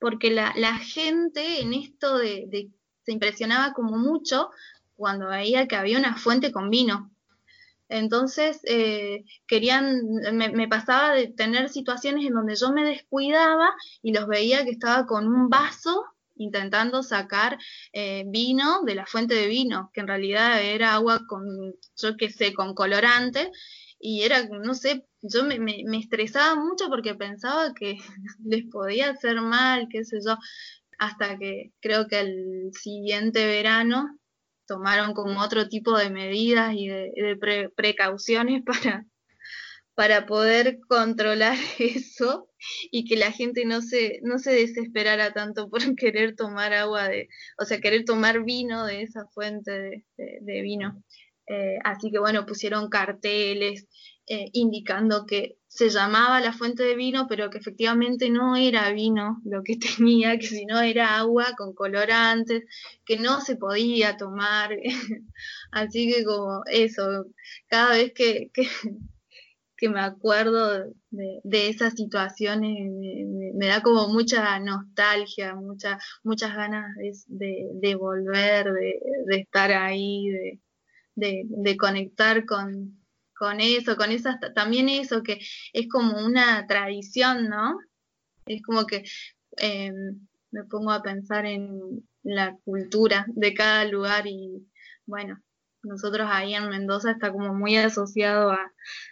porque 0.00 0.30
la, 0.30 0.52
gente 0.78 1.60
en 1.60 1.74
esto 1.74 2.18
de, 2.18 2.70
se 3.04 3.12
impresionaba 3.12 3.72
como 3.72 3.96
mucho 3.96 4.50
cuando 4.96 5.28
veía 5.28 5.66
que 5.68 5.76
había 5.76 5.98
una 5.98 6.16
fuente 6.16 6.52
con 6.52 6.70
vino. 6.70 7.10
Entonces, 7.88 8.60
eh, 8.64 9.24
querían, 9.46 10.02
me, 10.32 10.50
me 10.50 10.68
pasaba 10.68 11.14
de 11.14 11.28
tener 11.28 11.70
situaciones 11.70 12.26
en 12.26 12.34
donde 12.34 12.56
yo 12.56 12.72
me 12.72 12.84
descuidaba 12.84 13.70
y 14.02 14.12
los 14.12 14.26
veía 14.28 14.64
que 14.64 14.70
estaba 14.72 15.06
con 15.06 15.26
un 15.26 15.48
vaso 15.48 16.04
intentando 16.36 17.02
sacar 17.02 17.58
eh, 17.92 18.24
vino 18.26 18.82
de 18.84 18.94
la 18.94 19.06
fuente 19.06 19.34
de 19.34 19.48
vino, 19.48 19.90
que 19.94 20.00
en 20.00 20.08
realidad 20.08 20.62
era 20.62 20.94
agua 20.94 21.22
con, 21.28 21.44
yo 21.96 22.16
qué 22.16 22.30
sé, 22.30 22.54
con 22.54 22.74
colorante, 22.74 23.50
y 24.00 24.22
era, 24.22 24.44
no 24.46 24.74
sé, 24.74 25.06
yo 25.22 25.44
me, 25.44 25.58
me, 25.58 25.98
estresaba 25.98 26.54
mucho 26.54 26.88
porque 26.88 27.14
pensaba 27.14 27.74
que 27.74 27.96
les 28.44 28.64
podía 28.70 29.10
hacer 29.10 29.40
mal, 29.40 29.88
qué 29.90 30.04
sé 30.04 30.18
yo, 30.24 30.36
hasta 30.98 31.38
que 31.38 31.72
creo 31.80 32.06
que 32.08 32.20
el 32.20 32.70
siguiente 32.72 33.46
verano 33.46 34.18
tomaron 34.66 35.14
como 35.14 35.40
otro 35.40 35.68
tipo 35.68 35.96
de 35.96 36.10
medidas 36.10 36.74
y 36.76 36.88
de, 36.88 37.36
pre- 37.40 37.70
precauciones 37.70 38.62
para, 38.66 39.06
para 39.94 40.26
poder 40.26 40.78
controlar 40.88 41.56
eso 41.78 42.48
y 42.90 43.04
que 43.04 43.16
la 43.16 43.32
gente 43.32 43.64
no 43.64 43.80
se, 43.82 44.20
no 44.22 44.38
se 44.38 44.52
desesperara 44.52 45.32
tanto 45.32 45.68
por 45.70 45.80
querer 45.96 46.36
tomar 46.36 46.72
agua 46.74 47.08
de, 47.08 47.28
o 47.58 47.64
sea, 47.64 47.80
querer 47.80 48.04
tomar 48.04 48.44
vino 48.44 48.86
de 48.86 49.02
esa 49.02 49.26
fuente 49.34 50.04
de 50.16 50.62
vino. 50.62 51.02
Eh, 51.48 51.78
así 51.84 52.10
que 52.10 52.18
bueno, 52.18 52.46
pusieron 52.46 52.88
carteles 52.88 53.86
eh, 54.26 54.50
indicando 54.52 55.24
que 55.24 55.56
se 55.68 55.88
llamaba 55.88 56.40
la 56.40 56.52
fuente 56.52 56.82
de 56.82 56.94
vino, 56.96 57.26
pero 57.28 57.48
que 57.48 57.58
efectivamente 57.58 58.28
no 58.28 58.56
era 58.56 58.90
vino 58.92 59.40
lo 59.44 59.62
que 59.62 59.76
tenía, 59.98 60.38
que 60.38 60.46
sino 60.46 60.80
era 60.80 61.18
agua 61.18 61.54
con 61.56 61.74
colorantes, 61.74 62.64
que 63.06 63.18
no 63.18 63.40
se 63.40 63.56
podía 63.56 64.16
tomar. 64.16 64.70
Así 65.70 66.12
que 66.12 66.24
como 66.24 66.62
eso, 66.66 67.26
cada 67.68 67.92
vez 67.92 68.12
que, 68.14 68.50
que, 68.52 69.88
me 69.88 70.00
acuerdo 70.00 70.92
de, 71.10 71.40
de 71.44 71.68
esas 71.68 71.94
situaciones, 71.94 72.90
me, 73.54 73.66
da 73.68 73.82
como 73.82 74.08
mucha 74.08 74.58
nostalgia, 74.60 75.54
mucha, 75.54 75.98
muchas 76.22 76.54
ganas 76.54 76.94
de, 77.28 77.68
de, 77.74 77.94
volver, 77.94 78.66
de, 78.72 79.36
estar 79.40 79.70
ahí, 79.72 80.28
de, 80.28 80.60
conectar 81.78 82.44
con, 82.46 82.98
con 83.36 83.60
eso, 83.60 83.96
con 83.96 84.10
esas, 84.10 84.36
también 84.54 84.88
eso 84.88 85.22
que 85.22 85.40
es 85.72 85.88
como 85.88 86.24
una 86.24 86.66
tradición, 86.66 87.48
¿no? 87.48 87.78
Es 88.46 88.62
como 88.62 88.86
que 88.86 89.04
eh, 89.58 89.92
me 90.50 90.64
pongo 90.64 90.90
a 90.90 91.02
pensar 91.02 91.46
en 91.46 92.06
la 92.22 92.56
cultura 92.64 93.26
de 93.28 93.54
cada 93.54 93.84
lugar 93.84 94.26
y 94.26 94.66
bueno, 95.06 95.40
nosotros 95.82 96.28
ahí 96.30 96.54
en 96.54 96.68
Mendoza 96.68 97.12
está 97.12 97.32
como 97.32 97.54
muy 97.54 97.76
asociado 97.76 98.52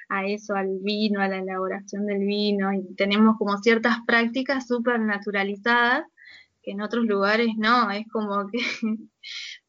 a, 0.08 0.26
eso, 0.26 0.54
al 0.54 0.78
vino, 0.82 1.20
a 1.20 1.28
la 1.28 1.38
elaboración 1.38 2.06
del 2.06 2.26
vino, 2.26 2.72
y 2.72 2.94
tenemos 2.94 3.36
como 3.38 3.56
ciertas 3.58 3.98
prácticas 4.06 4.66
súper 4.66 5.00
naturalizadas 5.00 6.04
que 6.66 6.72
en 6.72 6.82
otros 6.82 7.06
lugares 7.06 7.50
no, 7.56 7.90
es 7.92 8.06
como 8.08 8.48
que 8.48 8.58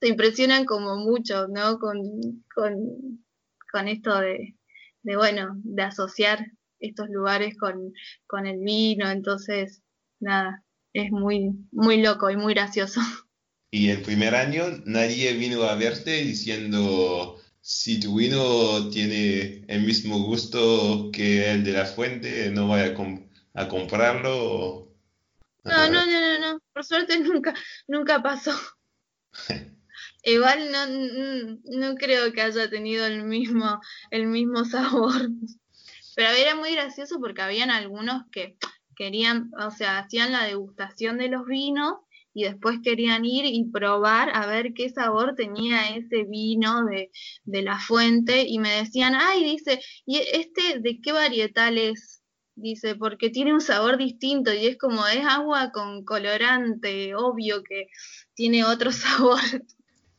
se 0.02 0.08
impresionan 0.08 0.66
como 0.66 0.98
mucho, 0.98 1.48
¿no? 1.48 1.78
Con, 1.78 2.02
con, 2.54 3.88
esto 3.88 4.20
de, 4.20 4.56
de, 5.04 5.16
bueno, 5.16 5.52
de 5.64 5.84
asociar 5.84 6.44
estos 6.80 7.08
lugares 7.10 7.56
con, 7.58 7.94
con 8.26 8.48
el 8.48 8.58
vino, 8.60 9.10
entonces, 9.10 9.84
nada, 10.20 10.64
es 10.92 11.12
muy, 11.12 11.52
muy 11.72 12.02
loco 12.02 12.32
y 12.32 12.36
muy 12.36 12.54
gracioso. 12.54 13.00
Y 13.70 13.90
el 13.90 14.02
primer 14.02 14.34
año 14.34 14.64
nadie 14.86 15.34
vino 15.34 15.64
a 15.64 15.76
verte 15.76 16.24
diciendo, 16.24 17.38
si 17.60 18.00
tu 18.00 18.16
vino 18.16 18.90
tiene 18.90 19.66
el 19.68 19.82
mismo 19.82 20.24
gusto 20.24 21.12
que 21.12 21.52
el 21.52 21.66
de 21.66 21.74
la 21.74 21.86
fuente, 21.86 22.50
no 22.50 22.70
vaya 22.70 22.96
a, 23.54 23.68
comprarlo. 23.68 24.96
No, 25.66 25.90
no, 25.92 26.06
no, 26.06 26.06
no, 26.06 26.40
no, 26.40 26.60
por 26.78 26.86
suerte 26.86 27.18
nunca, 27.20 27.56
nunca 27.88 28.22
pasó. 28.22 28.54
Igual 30.24 30.72
no, 30.72 30.86
no 31.80 31.96
creo 31.96 32.32
que 32.32 32.42
haya 32.42 32.70
tenido 32.70 33.08
el 33.08 33.24
mismo, 33.24 33.82
el 34.12 34.28
mismo 34.28 34.64
sabor. 34.64 35.30
Pero 36.16 36.30
era 36.30 36.56
muy 36.56 36.74
gracioso 36.74 37.20
porque 37.20 37.42
habían 37.42 37.72
algunos 37.72 38.24
que 38.32 38.58
querían, 38.96 39.50
o 39.60 39.72
sea, 39.72 40.00
hacían 40.00 40.32
la 40.32 40.44
degustación 40.44 41.18
de 41.18 41.30
los 41.30 41.46
vinos 41.46 41.94
y 42.34 42.44
después 42.44 42.80
querían 42.84 43.26
ir 43.26 43.46
y 43.46 43.66
probar 43.72 44.30
a 44.36 44.46
ver 44.46 44.74
qué 44.74 44.90
sabor 44.90 45.34
tenía 45.36 45.96
ese 45.96 46.26
vino 46.26 46.86
de, 46.86 47.10
la 47.46 47.80
fuente 47.80 48.44
y 48.48 48.60
me 48.60 48.70
decían, 48.70 49.16
ay, 49.16 49.44
dice, 49.44 49.82
¿y 50.06 50.18
este 50.18 50.80
de 50.80 51.00
qué 51.02 51.12
varietal 51.12 51.80
es? 51.80 52.22
Dice, 52.58 52.96
porque 52.96 53.30
tiene 53.30 53.54
un 53.54 53.62
sabor 53.62 53.98
distinto 53.98 54.52
y 54.52 54.66
es 54.66 54.80
como, 54.80 55.06
es 55.06 55.24
agua 55.24 55.72
con 55.72 56.04
colorante, 56.04 57.14
obvio 57.14 57.62
que 57.64 57.88
tiene 58.34 58.66
otro 58.66 58.92
sabor. 58.92 59.40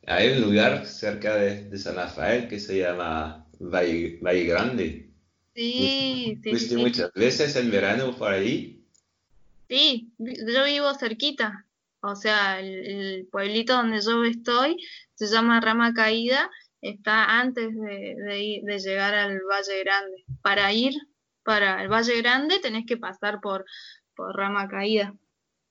Hay 0.07 0.31
un 0.31 0.43
lugar 0.43 0.87
cerca 0.87 1.35
de, 1.35 1.77
San 1.77 1.97
Rafael 1.97 2.47
que 2.47 2.61
se 2.61 2.79
llama 2.79 3.45
Valle, 3.59 4.45
Grande. 4.45 5.11
Sí, 5.57 6.39
sí. 6.41 6.51
¿Fuiste 6.51 6.77
muchas 6.77 7.13
veces 7.13 7.57
en 7.57 7.73
verano 7.73 8.17
por 8.17 8.33
ahí? 8.33 8.85
Sí, 9.69 10.13
yo 10.19 10.65
vivo 10.65 10.95
cerquita. 10.95 11.67
O 12.01 12.15
sea, 12.15 12.61
el, 12.61 13.27
pueblito 13.33 13.75
donde 13.75 14.01
yo 14.01 14.25
estoy 14.25 14.77
se 15.17 15.27
llama 15.27 15.61
Rama 15.61 15.93
Caída, 15.93 16.49
está 16.81 17.41
antes 17.41 17.75
de, 17.75 18.63
llegar 18.79 19.17
al 19.17 19.41
Valle 19.41 19.81
Grande. 19.81 20.25
Para 20.41 20.73
ir 20.73 20.95
para 21.49 21.83
el 21.83 21.89
Valle 21.89 22.21
Grande 22.21 22.59
tenés 22.59 22.85
que 22.85 22.99
pasar 22.99 23.41
por, 23.41 23.65
por 24.15 24.37
Rama 24.37 24.69
Caída. 24.69 25.15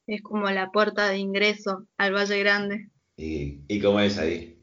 Es 0.08 0.24
como 0.24 0.50
la 0.50 0.72
puerta 0.72 1.08
de 1.08 1.20
ingreso 1.20 1.86
al 2.00 2.16
Valle 2.16 2.40
Grande. 2.40 2.90
¿Y, 3.16 3.80
cómo 3.80 4.00
es 4.00 4.18
ahí? 4.18 4.58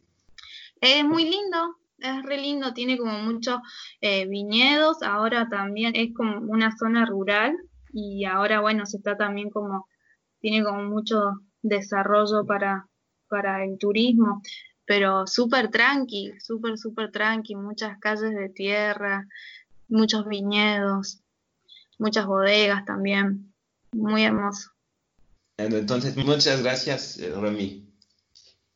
Es 0.80 1.04
muy 1.04 1.22
lindo, 1.30 1.76
es 1.98 2.20
re 2.24 2.38
lindo, 2.38 2.74
tiene 2.74 2.98
como 2.98 3.16
muchos 3.20 3.60
eh, 4.00 4.26
viñedos, 4.26 5.04
ahora 5.04 5.48
también 5.48 5.92
es 5.94 6.12
como 6.14 6.40
una 6.52 6.76
zona 6.76 7.06
rural 7.06 7.56
y 7.92 8.24
ahora 8.24 8.60
bueno, 8.60 8.84
se 8.84 8.96
está 8.96 9.16
también 9.16 9.50
como, 9.50 9.86
tiene 10.40 10.64
como 10.64 10.82
mucho 10.82 11.20
desarrollo 11.62 12.44
para, 12.44 12.88
para 13.28 13.64
el 13.64 13.78
turismo, 13.78 14.42
pero 14.84 15.28
súper 15.28 15.70
tranqui, 15.70 16.32
súper, 16.40 16.76
súper 16.76 17.12
tranqui, 17.12 17.54
muchas 17.54 18.00
calles 18.00 18.34
de 18.34 18.48
tierra, 18.48 19.28
muchos 19.88 20.26
viñedos, 20.26 21.20
muchas 21.98 22.26
bodegas 22.26 22.84
también, 22.84 23.52
muy 23.92 24.24
hermoso. 24.24 24.70
Entonces, 25.56 26.16
muchas 26.16 26.62
gracias, 26.62 27.18
eh, 27.18 27.30
Romy. 27.30 27.88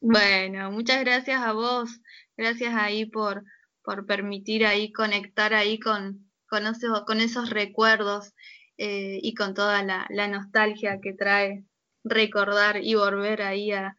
Bueno, 0.01 0.71
muchas 0.71 1.01
gracias 1.01 1.43
a 1.43 1.53
vos, 1.53 1.91
gracias 2.37 2.75
ahí 2.75 3.05
por, 3.05 3.45
por 3.83 4.07
permitir 4.07 4.65
ahí 4.65 4.93
conectar 4.93 5.55
ahí 5.55 5.81
con, 5.81 6.31
con, 6.49 6.67
esos, 6.67 7.03
con 7.05 7.21
esos 7.21 7.51
recuerdos 7.51 8.33
eh, 8.77 9.19
y 9.23 9.35
con 9.35 9.55
toda 9.55 9.83
la, 9.83 10.07
la 10.11 10.29
nostalgia 10.29 11.01
que 11.01 11.15
trae 11.15 11.65
recordar 12.05 12.83
y 12.83 12.95
volver 12.95 13.43
ahí 13.43 13.73
a, 13.73 13.97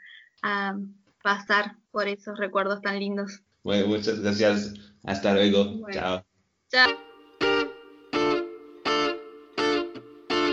pasar 1.22 1.76
por 1.91 2.08
esos 2.08 2.38
recuerdos 2.38 2.82
tan 2.82 2.98
lindos. 2.98 3.41
Bueno, 3.62 3.88
muchas 3.88 4.22
gracias. 4.22 4.74
Hasta 5.04 5.34
luego. 5.34 5.86
Chao. 5.91 6.29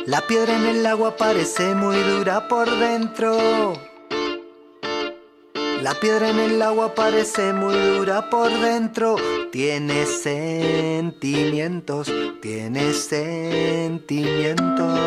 La 0.06 0.22
piedra 0.26 0.56
en 0.56 0.64
el 0.64 0.86
agua 0.86 1.14
parece 1.14 1.74
muy 1.74 1.96
dura 1.96 2.48
por 2.48 2.70
dentro. 2.70 3.74
La 5.82 5.92
piedra 6.00 6.30
en 6.30 6.38
el 6.38 6.62
agua 6.62 6.94
parece 6.94 7.52
muy 7.52 7.74
dura 7.74 8.30
por 8.30 8.50
dentro. 8.50 9.16
Tiene 9.52 10.06
sentimientos, 10.06 12.10
tiene 12.40 12.94
sentimientos. 12.94 14.98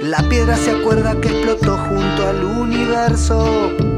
La 0.00 0.26
piedra 0.30 0.56
se 0.56 0.70
acuerda 0.70 1.20
que 1.20 1.28
explotó 1.28 1.76
junto 1.76 2.26
al 2.26 2.42
universo. 2.42 3.97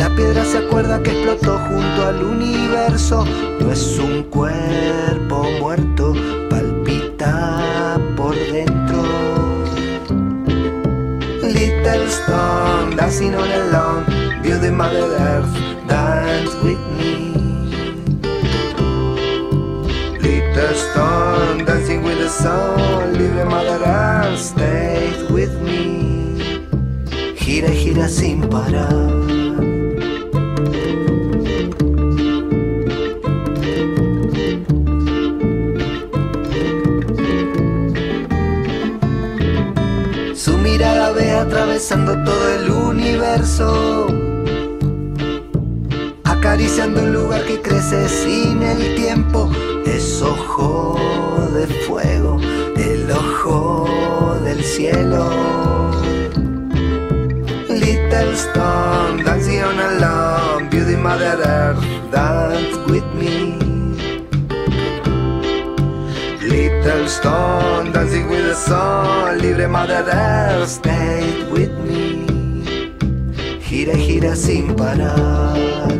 La 0.00 0.08
piedra 0.16 0.46
se 0.46 0.56
acuerda 0.56 1.02
que 1.02 1.10
explotó 1.10 1.58
junto 1.68 2.06
al 2.06 2.24
universo. 2.24 3.22
No 3.60 3.70
es 3.70 3.98
un 3.98 4.22
cuerpo 4.30 5.46
muerto, 5.60 6.14
palpita 6.48 8.00
por 8.16 8.34
dentro. 8.34 9.02
Little 11.42 12.06
stone 12.08 12.96
dancing 12.96 13.34
all 13.34 13.52
alone, 13.52 14.06
the 14.42 14.70
Mother 14.70 15.04
Earth, 15.18 15.54
dance 15.86 16.54
with 16.62 16.78
me. 16.96 17.34
Little 20.18 20.74
stone 20.76 21.66
dancing 21.66 22.02
with 22.02 22.18
the 22.20 22.30
sun, 22.30 23.18
live 23.18 23.46
Mother 23.50 23.84
Earth, 23.84 24.38
stay 24.38 25.12
with 25.28 25.52
me. 25.60 26.38
Gira, 27.36 27.68
gira 27.68 28.08
sin 28.08 28.40
parar. 28.48 29.49
Atravesando 41.40 42.22
todo 42.22 42.48
el 42.54 42.70
universo 42.70 44.06
acariciando 46.24 47.02
un 47.02 47.12
lugar 47.12 47.44
que 47.44 47.60
crece 47.60 48.08
sin 48.08 48.62
el 48.62 48.94
tiempo. 48.94 49.50
Es 49.86 50.20
ojo 50.22 50.98
de 51.54 51.66
fuego, 51.86 52.38
el 52.76 53.10
ojo 53.10 54.36
del 54.42 54.62
cielo. 54.64 55.30
Little 57.68 58.32
stone 58.34 59.22
dancing 59.24 59.62
on 59.62 59.78
alone, 59.78 60.68
beauty 60.70 60.96
mother 60.96 61.38
earth, 61.44 61.84
dance 62.10 62.76
with 62.90 63.04
me. 63.14 63.59
Stone 67.10 67.92
dancing 67.92 68.28
with 68.28 68.44
the 68.44 68.54
sun, 68.54 69.38
libre 69.38 69.68
mother 69.68 70.04
earth, 70.06 70.68
stay 70.68 71.44
with 71.50 71.72
me. 71.78 72.26
Gira, 73.60 73.94
gira 73.94 74.34
sin 74.34 74.74
parar. 74.76 75.99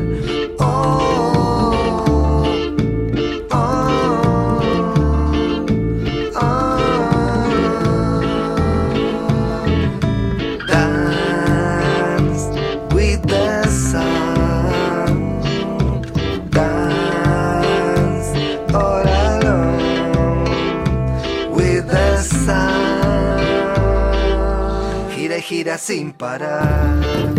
Sin 25.80 26.12
parar. 26.12 27.29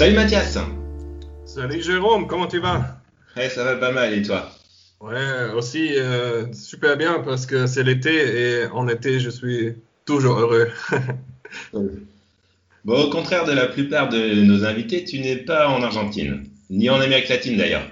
Salut 0.00 0.14
Mathias 0.14 0.56
Salut 1.44 1.82
Jérôme, 1.82 2.26
comment 2.26 2.46
tu 2.46 2.58
vas? 2.58 3.02
Ouais, 3.36 3.50
ça 3.50 3.64
va 3.64 3.76
pas 3.76 3.92
mal 3.92 4.14
et 4.14 4.22
toi? 4.22 4.50
Ouais, 4.98 5.50
aussi 5.54 5.90
euh, 5.94 6.50
super 6.54 6.96
bien 6.96 7.18
parce 7.22 7.44
que 7.44 7.66
c'est 7.66 7.82
l'été 7.82 8.14
et 8.62 8.66
en 8.68 8.88
été 8.88 9.20
je 9.20 9.28
suis 9.28 9.74
toujours 10.06 10.38
heureux. 10.38 10.68
Bon, 12.82 12.98
au 12.98 13.10
contraire 13.10 13.44
de 13.44 13.52
la 13.52 13.66
plupart 13.66 14.08
de 14.08 14.42
nos 14.42 14.64
invités, 14.64 15.04
tu 15.04 15.20
n'es 15.20 15.36
pas 15.36 15.68
en 15.68 15.82
Argentine, 15.82 16.46
ni 16.70 16.88
en 16.88 16.98
Amérique 16.98 17.28
latine 17.28 17.58
d'ailleurs. 17.58 17.86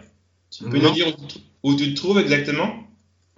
Tu 0.51 0.65
peux 0.65 0.79
Non. 0.79 0.89
nous 0.89 0.95
dire 0.95 1.15
où, 1.63 1.75
tu- 1.77 1.91
te 1.91 1.95
trouves 1.95 2.19
exactement? 2.19 2.85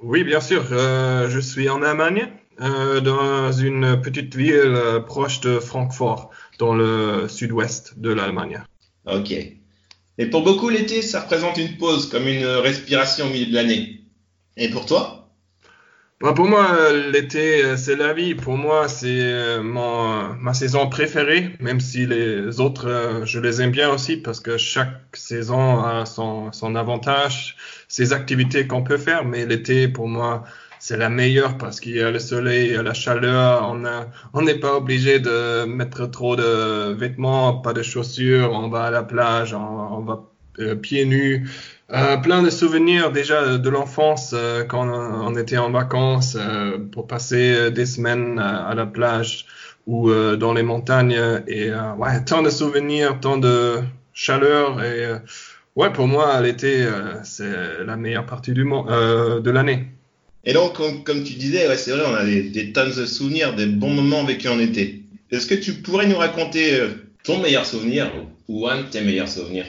Oui, 0.01 0.23
bien 0.23 0.41
sûr, 0.41 0.65
euh, 0.71 1.29
je 1.29 1.41
suis 1.41 1.69
en 1.69 1.83
Allemagne, 1.83 2.29
euh, 2.61 3.01
dans 3.01 3.51
une 3.51 4.01
petite 4.01 4.37
ville 4.37 4.79
proche 5.09 5.41
de 5.41 5.59
Francfort, 5.59 6.31
dans 6.61 6.75
le 6.75 7.27
sud-ouest 7.29 7.99
de 7.99 8.13
l'Allemagne. 8.13 8.63
Ok. 9.07 9.33
Et 9.33 10.27
pour 10.27 10.43
beaucoup, 10.43 10.69
l'été, 10.69 11.01
ça 11.01 11.23
représente 11.23 11.57
une 11.57 11.79
pause, 11.79 12.09
comme 12.11 12.29
une 12.29 12.45
respiration 12.45 13.27
au 13.27 13.31
milieu 13.31 13.47
de 13.47 13.55
l'année. 13.55 14.03
Et 14.59 14.69
pour 14.69 14.85
toi? 14.85 15.17
Bah, 16.21 16.35
pour 16.35 16.47
moi, 16.47 16.67
euh, 16.79 17.11
l'été, 17.11 17.65
euh, 17.65 17.79
c'est 17.79 17.97
la 17.97 18.13
vie. 18.13 18.35
Pour 18.35 18.59
moi, 18.59 18.89
c'est 18.89 19.07
euh, 19.09 19.63
mon, 19.63 20.35
ma 20.35 20.53
saison 20.53 20.87
préférée, 20.91 21.57
même 21.61 21.81
si 21.81 22.05
les 22.05 22.61
autres, 22.61 22.89
euh, 22.89 23.25
je 23.25 23.41
les 23.41 23.63
aime 23.63 23.71
bien 23.71 23.89
aussi 23.89 24.19
parce 24.19 24.41
que 24.41 24.59
chaque 24.59 25.17
saison 25.17 25.83
a 25.83 26.05
son, 26.05 26.53
son 26.53 26.77
avantage, 26.77 27.57
ses 27.89 28.13
activités 28.13 28.67
qu'on 28.67 28.83
peut 28.83 28.99
faire. 28.99 29.25
Mais 29.25 29.47
l'été, 29.47 29.89
pour 29.89 30.09
moi, 30.09 30.45
c'est 30.81 30.97
la 30.97 31.11
meilleure 31.11 31.59
parce 31.59 31.79
qu'il 31.79 31.95
y 31.95 32.01
a 32.01 32.11
le 32.11 32.19
soleil, 32.19 32.69
il 32.69 32.73
y 32.73 32.77
a 32.77 32.83
la 32.83 32.95
chaleur. 32.95 33.69
On 33.71 33.85
on 34.33 34.43
n'est 34.43 34.59
pas 34.59 34.75
obligé 34.77 35.21
de 35.21 35.65
mettre 35.67 36.07
trop 36.07 36.37
de 36.37 36.93
vêtements, 36.95 37.59
pas 37.59 37.75
de 37.75 37.83
chaussures. 37.83 38.51
On 38.53 38.69
va 38.69 38.85
à 38.85 38.91
la 38.91 39.03
plage, 39.03 39.53
on, 39.55 40.01
va 40.01 40.25
euh, 40.59 40.75
pieds 40.75 41.05
nus. 41.05 41.49
Euh, 41.93 42.17
plein 42.17 42.43
de 42.43 42.51
souvenirs 42.51 43.13
déjà 43.13 43.59
de 43.59 43.69
l'enfance 43.69 44.33
euh, 44.35 44.65
quand 44.65 44.89
on, 44.89 45.37
était 45.37 45.59
en 45.59 45.71
vacances 45.71 46.37
pour 46.93 47.07
passer 47.07 47.71
des 47.71 47.87
semaines 47.87 48.39
à, 48.39 48.75
la 48.75 48.87
plage 48.87 49.47
ou 49.87 50.11
dans 50.13 50.55
les 50.55 50.63
montagnes 50.63 51.43
et 51.47 51.71
ouais 51.99 52.25
tant 52.25 52.43
de 52.43 52.51
souvenirs, 52.51 53.19
tant 53.21 53.39
de 53.39 53.81
chaleur 54.13 54.83
et 54.83 55.09
ouais 55.77 55.93
pour 55.93 56.07
moi 56.07 56.41
l'été 56.41 56.87
c'est 57.25 57.85
la 57.85 57.97
meilleure 57.97 58.27
partie 58.27 58.53
du 58.53 58.65
monde 58.65 58.89
de 59.43 59.51
l'année. 59.51 59.89
Et 60.45 60.53
donc, 60.53 60.75
comme, 61.05 61.25
tu 61.25 61.35
disais, 61.35 61.69
ouais, 61.69 61.77
c'est 61.77 61.91
vrai, 61.91 62.03
on 62.07 62.15
a 62.15 62.25
des, 62.25 62.43
des 62.43 62.73
tonnes 62.73 62.95
de 62.95 63.07
souvenirs, 63.07 63.55
des 63.55 63.67
bons 63.67 63.93
moments 63.93 64.25
vécus 64.25 64.51
en 64.51 64.59
été. 64.59 65.03
Est-ce 65.31 65.47
que 65.47 65.55
tu 65.55 65.75
pourrais 65.75 66.07
nous 66.07 66.17
raconter 66.17 66.75
euh, 66.75 66.89
ton 67.25 67.39
meilleur 67.39 67.67
souvenir 67.67 68.11
ou 68.49 68.67
un 68.67 68.83
de 68.83 68.89
tes 68.89 69.03
meilleurs 69.03 69.29
souvenirs? 69.29 69.67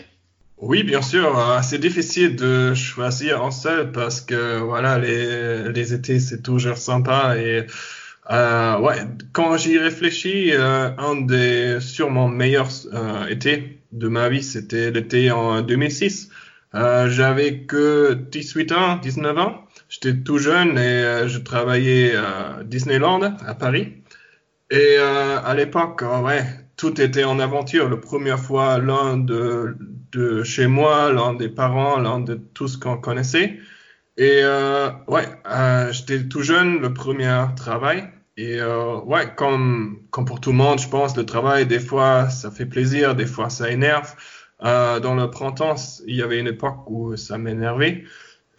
Oui, 0.62 0.84
bien 0.84 1.02
sûr, 1.02 1.40
euh, 1.40 1.60
c'est 1.64 1.80
difficile 1.80 2.36
de 2.36 2.76
choisir 2.76 3.44
un 3.44 3.50
seul 3.50 3.92
parce 3.92 4.22
que 4.22 4.60
voilà, 4.60 5.00
les, 5.00 5.72
les 5.74 5.94
étés, 5.94 6.20
c'est 6.20 6.44
toujours 6.44 6.78
sympa 6.78 7.36
et 7.36 7.66
euh, 8.30 8.80
ouais, 8.80 8.98
quand 9.34 9.58
j'y 9.58 9.80
réfléchis, 9.80 10.52
un 10.54 11.22
des 11.22 11.80
sûrement 11.82 12.28
meilleurs 12.28 12.70
euh, 12.94 13.26
étés 13.28 13.80
de 13.92 14.08
ma 14.08 14.30
vie, 14.30 14.44
c'était 14.44 14.92
l'été 14.92 15.32
en 15.32 15.62
2006. 15.62 16.30
Euh, 16.74 17.10
j'avais 17.10 17.66
que 17.66 18.14
18 18.14 18.72
ans, 18.72 18.98
19 18.98 19.38
ans. 19.38 19.66
J'étais 19.90 20.16
tout 20.24 20.38
jeune 20.38 20.78
et 20.78 20.82
euh, 20.82 21.28
je 21.28 21.40
travaillais 21.40 22.16
à 22.16 22.64
Disneyland 22.64 23.22
à 23.46 23.54
Paris. 23.56 24.04
Et 24.72 24.96
euh, 25.00 25.42
à 25.44 25.54
l'époque, 25.56 26.02
euh, 26.04 26.22
ouais, 26.22 26.44
tout 26.78 27.00
était 27.02 27.26
en 27.26 27.40
aventure. 27.40 27.90
La 27.90 27.98
première 27.98 28.40
fois, 28.40 28.80
l'un 28.80 29.18
de, 29.18 29.76
de 30.12 30.44
chez 30.44 30.68
moi, 30.68 31.12
l'un 31.12 31.34
des 31.34 31.50
parents, 31.50 31.98
l'un 32.00 32.20
de 32.20 32.36
tout 32.36 32.68
ce 32.68 32.78
qu'on 32.78 32.98
connaissait. 32.98 33.60
Et 34.18 34.42
euh, 34.44 34.90
ouais, 35.08 35.28
euh, 35.48 35.92
j'étais 35.92 36.28
tout 36.28 36.42
jeune, 36.44 36.80
le 36.82 36.94
premier 36.94 37.46
travail. 37.56 38.10
Et 38.38 38.60
euh, 38.62 39.00
ouais, 39.02 39.34
comme, 39.36 40.04
comme 40.12 40.26
pour 40.26 40.40
tout 40.42 40.52
le 40.52 40.58
monde, 40.58 40.80
je 40.80 40.88
pense, 40.90 41.16
le 41.18 41.26
travail, 41.26 41.66
des 41.66 41.80
fois, 41.80 42.30
ça 42.30 42.52
fait 42.52 42.66
plaisir, 42.66 43.16
des 43.16 43.26
fois, 43.26 43.50
ça 43.50 43.70
énerve. 43.70 44.16
Euh, 44.64 45.00
dans 45.00 45.16
le 45.16 45.30
printemps, 45.30 45.76
il 46.08 46.16
y 46.16 46.22
avait 46.22 46.40
une 46.40 46.48
époque 46.48 46.90
où 46.90 47.16
ça 47.18 47.38
m'énervait. 47.38 48.04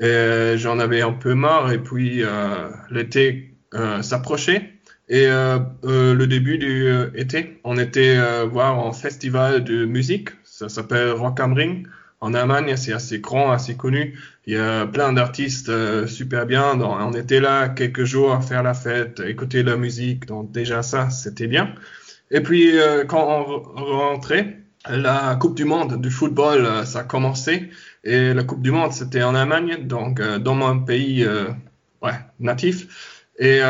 Et 0.01 0.55
j'en 0.57 0.79
avais 0.79 1.03
un 1.03 1.13
peu 1.13 1.35
marre. 1.35 1.73
Et 1.73 1.79
puis, 1.79 2.23
euh, 2.23 2.69
l'été 2.91 3.55
euh, 3.75 4.03
s'approchait. 4.03 4.73
Et 5.09 5.27
le 5.27 6.25
début 6.25 6.57
du 6.57 6.91
été, 7.15 7.61
on 7.65 7.77
était 7.77 8.17
voir 8.47 8.79
un 8.87 8.93
festival 8.93 9.63
de 9.63 9.85
musique. 9.85 10.31
Ça 10.45 10.69
s'appelle 10.71 11.11
Rock 11.11 11.39
am 11.41 11.53
Ring. 11.53 11.87
En 12.23 12.35
Allemagne, 12.35 12.77
c'est 12.77 12.93
assez 12.93 13.19
grand, 13.19 13.51
assez 13.51 13.77
connu. 13.77 14.17
Il 14.47 14.55
y 14.55 14.57
a 14.57 14.87
plein 14.87 15.13
d'artistes 15.13 15.69
euh, 15.69 16.07
super 16.07 16.47
bien. 16.47 16.77
Donc, 16.77 16.97
on 17.01 17.13
était 17.15 17.41
là 17.41 17.69
quelques 17.69 18.05
jours 18.05 18.33
à 18.33 18.41
faire 18.41 18.63
la 18.63 18.75
fête, 18.75 19.21
écouter 19.27 19.65
la 19.65 19.77
musique. 19.77 20.25
Donc 20.27 20.53
déjà 20.53 20.83
ça, 20.83 21.11
c'était 21.11 21.49
bien. 21.49 21.75
Et 22.31 22.41
puis 22.41 22.79
euh, 22.79 23.05
quand 23.05 23.27
on 23.27 23.43
re- 23.43 23.93
rentrait, 24.13 24.62
la 24.91 25.37
Coupe 25.37 25.55
du 25.55 25.65
Monde 25.65 26.01
du 26.01 26.11
football, 26.11 26.65
euh, 26.65 26.85
ça 26.85 27.05
commençait. 27.05 27.71
Et 28.05 28.35
la 28.35 28.43
Coupe 28.45 28.63
du 28.63 28.71
Monde, 28.71 28.93
c'était 28.93 29.23
en 29.23 29.35
Allemagne, 29.35 29.87
donc 29.87 30.21
euh, 30.21 30.39
dans 30.39 30.55
mon 30.55 30.81
pays 30.81 31.25
euh, 31.25 31.49
ouais, 32.03 32.19
natif. 32.41 33.29
Et 33.39 33.61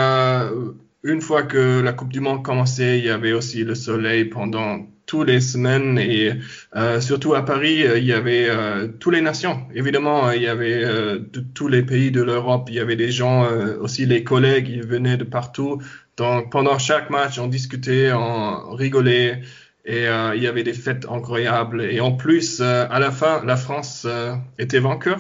une 1.04 1.20
fois 1.20 1.44
que 1.44 1.80
la 1.80 1.92
Coupe 1.92 2.12
du 2.12 2.20
Monde 2.20 2.42
commençait, 2.44 2.98
il 2.98 3.04
y 3.04 3.10
avait 3.10 3.32
aussi 3.32 3.64
le 3.64 3.74
soleil 3.74 4.26
pendant 4.26 4.86
toutes 5.06 5.28
les 5.28 5.40
semaines 5.40 5.98
et 5.98 6.32
euh, 6.76 7.00
surtout 7.00 7.34
à 7.34 7.44
Paris, 7.44 7.84
il 7.96 8.04
y 8.04 8.12
avait 8.12 8.46
euh, 8.48 8.88
toutes 9.00 9.14
les 9.14 9.20
nations. 9.20 9.66
Évidemment, 9.74 10.30
il 10.30 10.42
y 10.42 10.46
avait 10.46 10.84
de 10.84 11.40
tous 11.54 11.68
les 11.68 11.82
pays 11.82 12.10
de 12.10 12.22
l'Europe, 12.22 12.68
il 12.68 12.74
y 12.74 12.80
avait 12.80 12.96
des 12.96 13.10
gens, 13.10 13.46
aussi 13.80 14.04
les 14.04 14.24
collègues, 14.24 14.68
ils 14.68 14.86
venaient 14.86 15.16
de 15.16 15.24
partout. 15.24 15.80
Donc 16.16 16.50
pendant 16.52 16.78
chaque 16.78 17.08
match, 17.08 17.38
on 17.38 17.46
discutait, 17.46 18.12
on 18.12 18.74
rigolait 18.74 19.42
et 19.84 20.06
euh, 20.06 20.34
il 20.36 20.42
y 20.42 20.46
avait 20.46 20.62
des 20.62 20.72
fêtes 20.72 21.06
incroyables. 21.10 21.82
Et 21.82 22.00
en 22.00 22.12
plus, 22.12 22.60
euh, 22.60 22.86
à 22.90 22.98
la 23.00 23.10
fin, 23.10 23.44
la 23.44 23.56
France 23.56 24.04
euh, 24.06 24.34
était 24.58 24.78
vainqueur. 24.78 25.18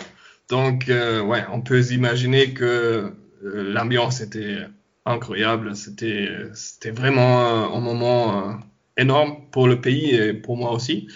Donc 0.48 0.88
euh, 0.88 1.20
ouais, 1.22 1.44
on 1.52 1.60
peut 1.60 1.82
imaginer 1.92 2.52
que 2.52 2.64
euh, 2.64 3.72
l'ambiance 3.72 4.20
était 4.20 4.58
incroyable. 5.04 5.74
C'était 5.74 6.28
c'était 6.54 6.90
vraiment 6.90 7.74
un 7.74 7.80
moment 7.80 8.50
euh, 8.50 8.52
énorme 8.96 9.36
pour 9.50 9.66
le 9.68 9.80
pays 9.80 10.14
et 10.14 10.32
pour 10.32 10.56
moi 10.56 10.72
aussi. 10.72 11.08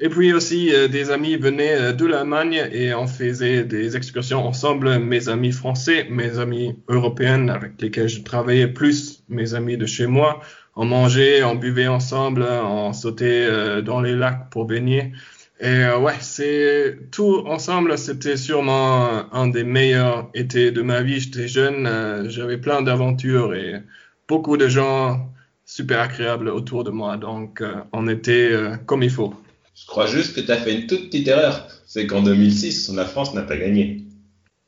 Et 0.00 0.08
puis 0.08 0.32
aussi, 0.32 0.72
euh, 0.72 0.86
des 0.86 1.10
amis 1.10 1.36
venaient 1.36 1.74
euh, 1.74 1.92
de 1.92 2.06
l'Allemagne 2.06 2.68
et 2.70 2.94
on 2.94 3.08
faisait 3.08 3.64
des 3.64 3.96
excursions 3.96 4.46
ensemble, 4.46 5.00
mes 5.00 5.28
amis 5.28 5.50
français, 5.50 6.06
mes 6.08 6.38
amis 6.38 6.76
européens 6.88 7.48
avec 7.48 7.82
lesquels 7.82 8.08
je 8.08 8.22
travaillais, 8.22 8.68
plus 8.68 9.24
mes 9.28 9.54
amis 9.54 9.76
de 9.76 9.86
chez 9.86 10.06
moi. 10.06 10.40
On 10.80 10.84
mangeait, 10.84 11.42
on 11.42 11.56
buvait 11.56 11.88
ensemble, 11.88 12.44
on 12.44 12.92
sautait 12.92 13.44
euh, 13.50 13.82
dans 13.82 14.00
les 14.00 14.14
lacs 14.14 14.48
pour 14.48 14.64
baigner. 14.64 15.12
Et 15.58 15.66
euh, 15.66 15.98
ouais, 15.98 16.14
c'est 16.20 17.10
tout 17.10 17.42
ensemble, 17.46 17.98
c'était 17.98 18.36
sûrement 18.36 19.34
un 19.34 19.48
des 19.48 19.64
meilleurs 19.64 20.30
étés 20.34 20.70
de 20.70 20.80
ma 20.82 21.02
vie. 21.02 21.18
J'étais 21.18 21.48
jeune, 21.48 21.88
euh, 21.88 22.28
j'avais 22.28 22.58
plein 22.58 22.80
d'aventures 22.80 23.54
et 23.54 23.82
beaucoup 24.28 24.56
de 24.56 24.68
gens 24.68 25.28
super 25.64 25.98
agréable 25.98 26.48
autour 26.48 26.84
de 26.84 26.90
moi. 26.90 27.16
Donc, 27.16 27.60
on 27.92 28.06
était 28.06 28.52
comme 28.86 29.02
il 29.02 29.10
faut. 29.10 29.34
Je 29.74 29.84
crois 29.84 30.06
juste 30.06 30.36
que 30.36 30.40
tu 30.40 30.52
as 30.52 30.58
fait 30.58 30.74
une 30.74 30.86
toute 30.86 31.06
petite 31.06 31.26
erreur. 31.26 31.66
C'est 31.86 32.06
qu'en 32.06 32.22
2006, 32.22 32.92
la 32.94 33.04
France 33.04 33.34
n'a 33.34 33.42
pas 33.42 33.56
gagné. 33.56 34.04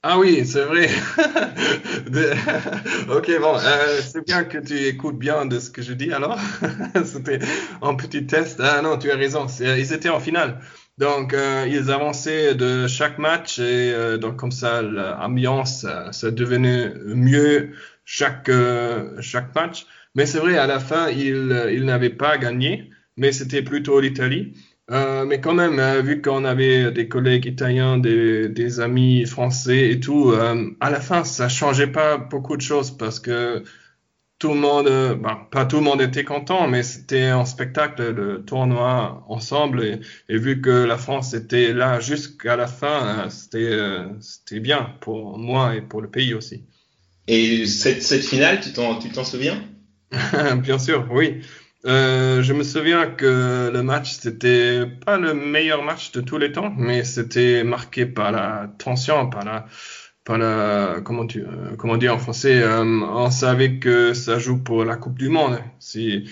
Ah 0.02 0.18
oui, 0.18 0.46
c'est 0.46 0.64
vrai. 0.64 0.88
De- 2.10 2.32
Ok, 3.14 3.30
bon, 3.40 3.54
euh, 3.58 4.00
c'est 4.00 4.24
bien 4.24 4.44
que 4.44 4.56
tu 4.58 4.74
écoutes 4.86 5.18
bien 5.18 5.44
de 5.44 5.58
ce 5.58 5.70
que 5.70 5.82
je 5.82 5.92
dis 5.92 6.12
alors. 6.12 6.38
C'était 7.04 7.38
un 7.82 7.94
petit 7.94 8.26
test. 8.26 8.60
Ah 8.60 8.80
non, 8.82 8.96
tu 8.98 9.10
as 9.10 9.16
raison. 9.16 9.46
C'est- 9.48 9.78
Ils 9.78 9.92
étaient 9.92 10.08
en 10.08 10.20
finale. 10.20 10.58
Donc, 10.98 11.34
euh, 11.34 11.66
ils 11.68 11.90
avançaient 11.90 12.54
de 12.54 12.86
chaque 12.86 13.18
match 13.18 13.58
et 13.58 13.92
euh, 13.94 14.16
donc 14.18 14.36
comme 14.36 14.52
ça, 14.52 14.80
l'ambiance, 14.82 15.84
euh, 15.88 16.10
ça 16.12 16.30
devenait 16.30 16.92
mieux 17.04 17.70
chaque, 18.04 18.48
euh, 18.48 19.20
chaque 19.20 19.54
match. 19.54 19.86
Mais 20.14 20.24
c'est 20.26 20.38
vrai, 20.38 20.56
à 20.58 20.66
la 20.66 20.80
fin, 20.80 21.08
ils, 21.10 21.68
ils 21.72 21.84
n'avaient 21.84 22.10
pas 22.10 22.36
gagné, 22.38 22.90
mais 23.16 23.32
c'était 23.32 23.62
plutôt 23.62 24.00
l'Italie. 24.00 24.54
Euh, 24.90 25.24
mais 25.24 25.40
quand 25.40 25.54
même, 25.54 25.78
euh, 25.78 26.02
vu 26.02 26.20
qu'on 26.20 26.44
avait 26.44 26.90
des 26.90 27.06
collègues 27.06 27.46
italiens, 27.46 27.96
des, 27.96 28.48
des 28.48 28.80
amis 28.80 29.24
français 29.24 29.90
et 29.90 30.00
tout, 30.00 30.32
euh, 30.32 30.70
à 30.80 30.90
la 30.90 31.00
fin, 31.00 31.22
ça 31.22 31.48
changeait 31.48 31.86
pas 31.86 32.18
beaucoup 32.18 32.56
de 32.56 32.62
choses 32.62 32.90
parce 32.90 33.20
que 33.20 33.62
tout 34.38 34.48
le 34.48 34.60
monde, 34.60 34.86
ben, 35.22 35.46
pas 35.52 35.66
tout 35.66 35.76
le 35.76 35.82
monde 35.82 36.02
était 36.02 36.24
content, 36.24 36.66
mais 36.66 36.82
c'était 36.82 37.26
un 37.26 37.44
spectacle, 37.44 38.10
le 38.10 38.44
tournoi 38.44 39.24
ensemble. 39.28 39.84
Et, 39.84 40.00
et 40.28 40.38
vu 40.38 40.60
que 40.60 40.70
la 40.70 40.98
France 40.98 41.34
était 41.34 41.72
là 41.72 42.00
jusqu'à 42.00 42.56
la 42.56 42.66
fin, 42.66 43.28
c'était 43.30 44.60
bien 44.60 44.94
pour 45.00 45.38
moi 45.38 45.76
et 45.76 45.82
pour 45.82 46.00
le 46.00 46.08
pays 46.08 46.34
aussi. 46.34 46.64
Et 47.28 47.66
cette, 47.66 48.02
cette 48.02 48.24
finale, 48.24 48.60
tu 48.60 48.72
t'en 48.72 49.24
souviens? 49.24 49.62
Bien 50.56 50.78
sûr, 50.78 51.06
oui. 51.12 51.42
Euh, 51.86 52.42
je 52.42 52.52
me 52.52 52.62
souviens 52.62 53.06
que 53.06 53.70
le 53.72 53.82
match, 53.82 54.12
c'était 54.12 54.86
pas 54.86 55.16
le 55.18 55.32
meilleur 55.34 55.82
match 55.82 56.12
de 56.12 56.20
tous 56.20 56.36
les 56.38 56.52
temps, 56.52 56.74
mais 56.76 57.04
c'était 57.04 57.64
marqué 57.64 58.04
par 58.06 58.32
la 58.32 58.70
tension, 58.78 59.30
par 59.30 59.44
la, 59.44 59.66
par 60.24 60.36
la, 60.38 61.00
comment 61.02 61.26
tu, 61.26 61.40
euh, 61.42 61.76
comment 61.78 61.96
dire 61.96 62.14
en 62.14 62.18
français, 62.18 62.62
euh, 62.62 62.84
on 62.84 63.30
savait 63.30 63.78
que 63.78 64.12
ça 64.14 64.38
joue 64.38 64.62
pour 64.62 64.84
la 64.84 64.96
Coupe 64.96 65.18
du 65.18 65.30
Monde. 65.30 65.58
C'est 65.78 66.24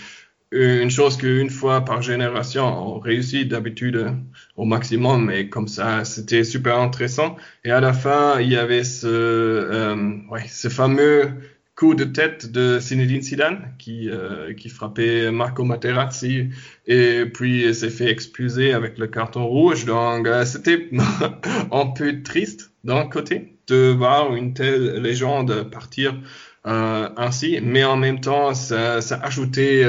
une 0.51 0.91
chose 0.91 1.17
qu'une 1.19 1.51
fois 1.51 1.85
par 1.85 2.01
génération, 2.03 2.65
on 2.65 2.99
réussit 2.99 3.49
d'habitude 3.49 3.97
euh, 3.97 4.11
au 4.57 4.65
maximum, 4.65 5.27
mais 5.27 5.49
comme 5.49 5.69
ça, 5.69 6.05
c'était 6.05 6.45
super 6.45 6.79
intéressant. 6.79 7.37
Et 7.65 7.71
à 7.71 7.81
la 7.81 7.93
fin, 7.93 8.41
il 8.41 8.51
y 8.51 8.57
avait 8.57 8.85
ce, 8.85 9.07
euh, 9.07 10.19
ouais, 10.31 10.47
ce 10.49 10.69
fameux 10.69 11.33
coup 11.79 11.95
de 11.95 12.03
tête 12.03 12.51
de 12.51 12.81
Zinedine 12.81 13.23
Zidane 13.23 13.73
qui, 13.79 14.11
euh, 14.11 14.53
qui 14.53 14.69
frappait 14.69 15.31
Marco 15.31 15.63
Materazzi 15.63 16.49
et 16.89 17.25
puis 17.27 17.73
s'est 17.73 17.89
fait 17.89 18.11
expulser 18.11 18.73
avec 18.73 18.99
le 18.99 19.07
carton 19.07 19.47
rouge. 19.47 19.85
Donc 19.85 20.27
euh, 20.27 20.45
c'était 20.45 20.91
un 21.71 21.87
peu 21.87 22.25
triste 22.25 22.73
d'un 22.83 23.07
côté 23.07 23.59
de 23.69 23.95
voir 23.97 24.35
une 24.35 24.55
telle 24.55 25.01
légende 25.01 25.71
partir 25.71 26.21
euh, 26.67 27.09
ainsi, 27.17 27.61
mais 27.63 27.85
en 27.85 27.97
même 27.97 28.21
temps 28.21 28.55
ça, 28.55 28.99
ajoutait 29.23 29.87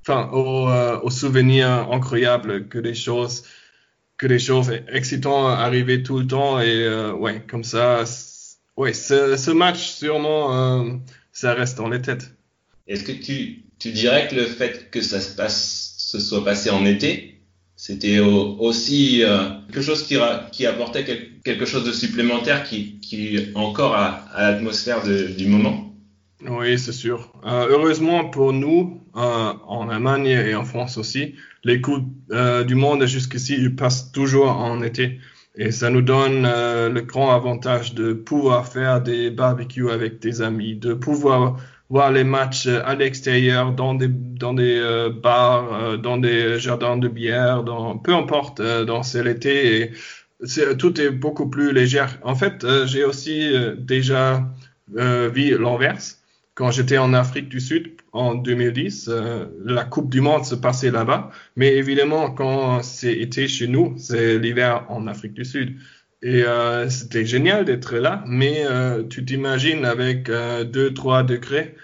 enfin, 0.00 0.30
au, 0.32 1.10
souvenir 1.10 1.68
incroyable 1.92 2.68
que 2.68 2.78
des 2.78 2.94
choses 2.94 3.44
que 4.16 4.26
des 4.26 4.38
choses 4.38 4.72
excitantes 4.88 5.58
arrivaient 5.58 6.02
tout 6.02 6.20
le 6.20 6.26
temps 6.26 6.58
et 6.58 6.88
ouais 7.18 7.42
comme 7.46 7.64
ça 7.64 8.06
oui, 8.80 8.94
ce, 8.94 9.36
ce, 9.36 9.50
match, 9.50 9.90
sûrement, 9.90 10.56
euh, 10.56 10.92
ça 11.32 11.52
reste 11.52 11.76
dans 11.76 11.90
les 11.90 12.00
têtes. 12.00 12.34
Est-ce 12.88 13.04
que 13.04 13.12
tu, 13.12 13.64
tu, 13.78 13.92
dirais 13.92 14.26
que 14.26 14.34
le 14.34 14.46
fait 14.46 14.90
que 14.90 15.02
ça 15.02 15.20
se, 15.20 15.36
passe, 15.36 15.96
se 15.98 16.18
soit 16.18 16.42
passé 16.42 16.70
en 16.70 16.86
été, 16.86 17.42
c'était 17.76 18.20
aussi 18.20 19.22
euh, 19.22 19.50
quelque 19.70 19.82
chose 19.82 20.06
qui, 20.06 20.16
qui 20.52 20.64
apportait 20.64 21.04
quel, 21.04 21.28
quelque 21.44 21.66
chose 21.66 21.84
de 21.84 21.92
supplémentaire 21.92 22.64
qui, 22.64 22.98
qui 23.00 23.48
encore 23.54 23.94
à, 23.94 24.24
à 24.32 24.50
l'atmosphère 24.50 25.02
du 25.02 25.46
moment? 25.46 25.94
Oui, 26.48 26.78
c'est 26.78 26.92
sûr. 26.92 27.34
Euh, 27.44 27.66
heureusement 27.68 28.30
pour 28.30 28.54
nous, 28.54 29.02
en 29.12 29.90
Allemagne 29.90 30.28
et 30.28 30.54
en 30.54 30.64
France 30.64 30.96
aussi, 30.96 31.34
les 31.64 31.82
coups 31.82 32.02
du 32.66 32.74
monde 32.74 33.04
jusqu'ici, 33.04 33.56
ils 33.58 33.76
passent 33.76 34.10
toujours 34.10 34.48
en 34.48 34.80
été. 34.80 35.20
Et 35.56 35.72
ça 35.72 35.90
nous 35.90 36.02
donne 36.02 36.46
euh, 36.46 36.88
le 36.88 37.00
grand 37.00 37.34
avantage 37.34 37.94
de 37.94 38.12
pouvoir 38.12 38.68
faire 38.68 39.00
des 39.02 39.30
barbecues 39.30 39.90
avec 39.90 40.20
des 40.20 40.42
amis, 40.42 40.76
de 40.76 40.94
pouvoir 40.94 41.56
voir 41.88 42.12
les 42.12 42.22
matchs 42.22 42.68
à 42.68 42.94
l'extérieur, 42.94 43.72
dans 43.72 43.94
des, 43.94 44.06
dans 44.08 44.54
des 44.54 44.78
euh, 44.78 45.10
bars, 45.10 45.72
euh, 45.74 45.96
dans 45.96 46.18
des 46.18 46.58
jardins 46.60 46.96
de 46.96 47.08
bière, 47.08 47.64
peu 48.04 48.14
importe, 48.14 48.62
dans 48.62 49.02
c'est 49.02 49.24
l'été. 49.24 49.82
Et 49.82 49.92
tout 50.78 51.00
est 51.00 51.10
beaucoup 51.10 51.50
plus 51.50 51.72
léger. 51.72 52.06
En 52.22 52.34
fait, 52.34 52.64
j'ai 52.86 53.04
aussi 53.04 53.52
déjà 53.76 54.48
vu 54.96 55.58
l'inverse. 55.58 56.22
Quand 56.54 56.70
j'étais 56.70 56.96
en 56.96 57.12
Afrique 57.12 57.48
du 57.50 57.60
Sud 57.60 57.99
en 58.12 58.34
2010, 58.34 59.08
euh, 59.08 59.46
la 59.64 59.84
Coupe 59.84 60.10
du 60.10 60.20
Monde 60.20 60.44
se 60.44 60.54
passait 60.54 60.90
là-bas. 60.90 61.30
Mais 61.56 61.76
évidemment, 61.76 62.30
quand 62.30 62.82
c'est 62.82 63.12
été 63.12 63.48
chez 63.48 63.68
nous, 63.68 63.94
c'est 63.98 64.38
l'hiver 64.38 64.86
en 64.88 65.06
Afrique 65.06 65.34
du 65.34 65.44
Sud. 65.44 65.76
Et 66.22 66.44
euh, 66.44 66.88
c'était 66.90 67.24
génial 67.24 67.64
d'être 67.64 67.96
là, 67.96 68.24
mais 68.26 68.64
euh, 68.66 69.04
tu 69.08 69.24
t'imagines 69.24 69.84
avec 69.84 70.28
2-3 70.28 71.24
degrés, 71.24 71.76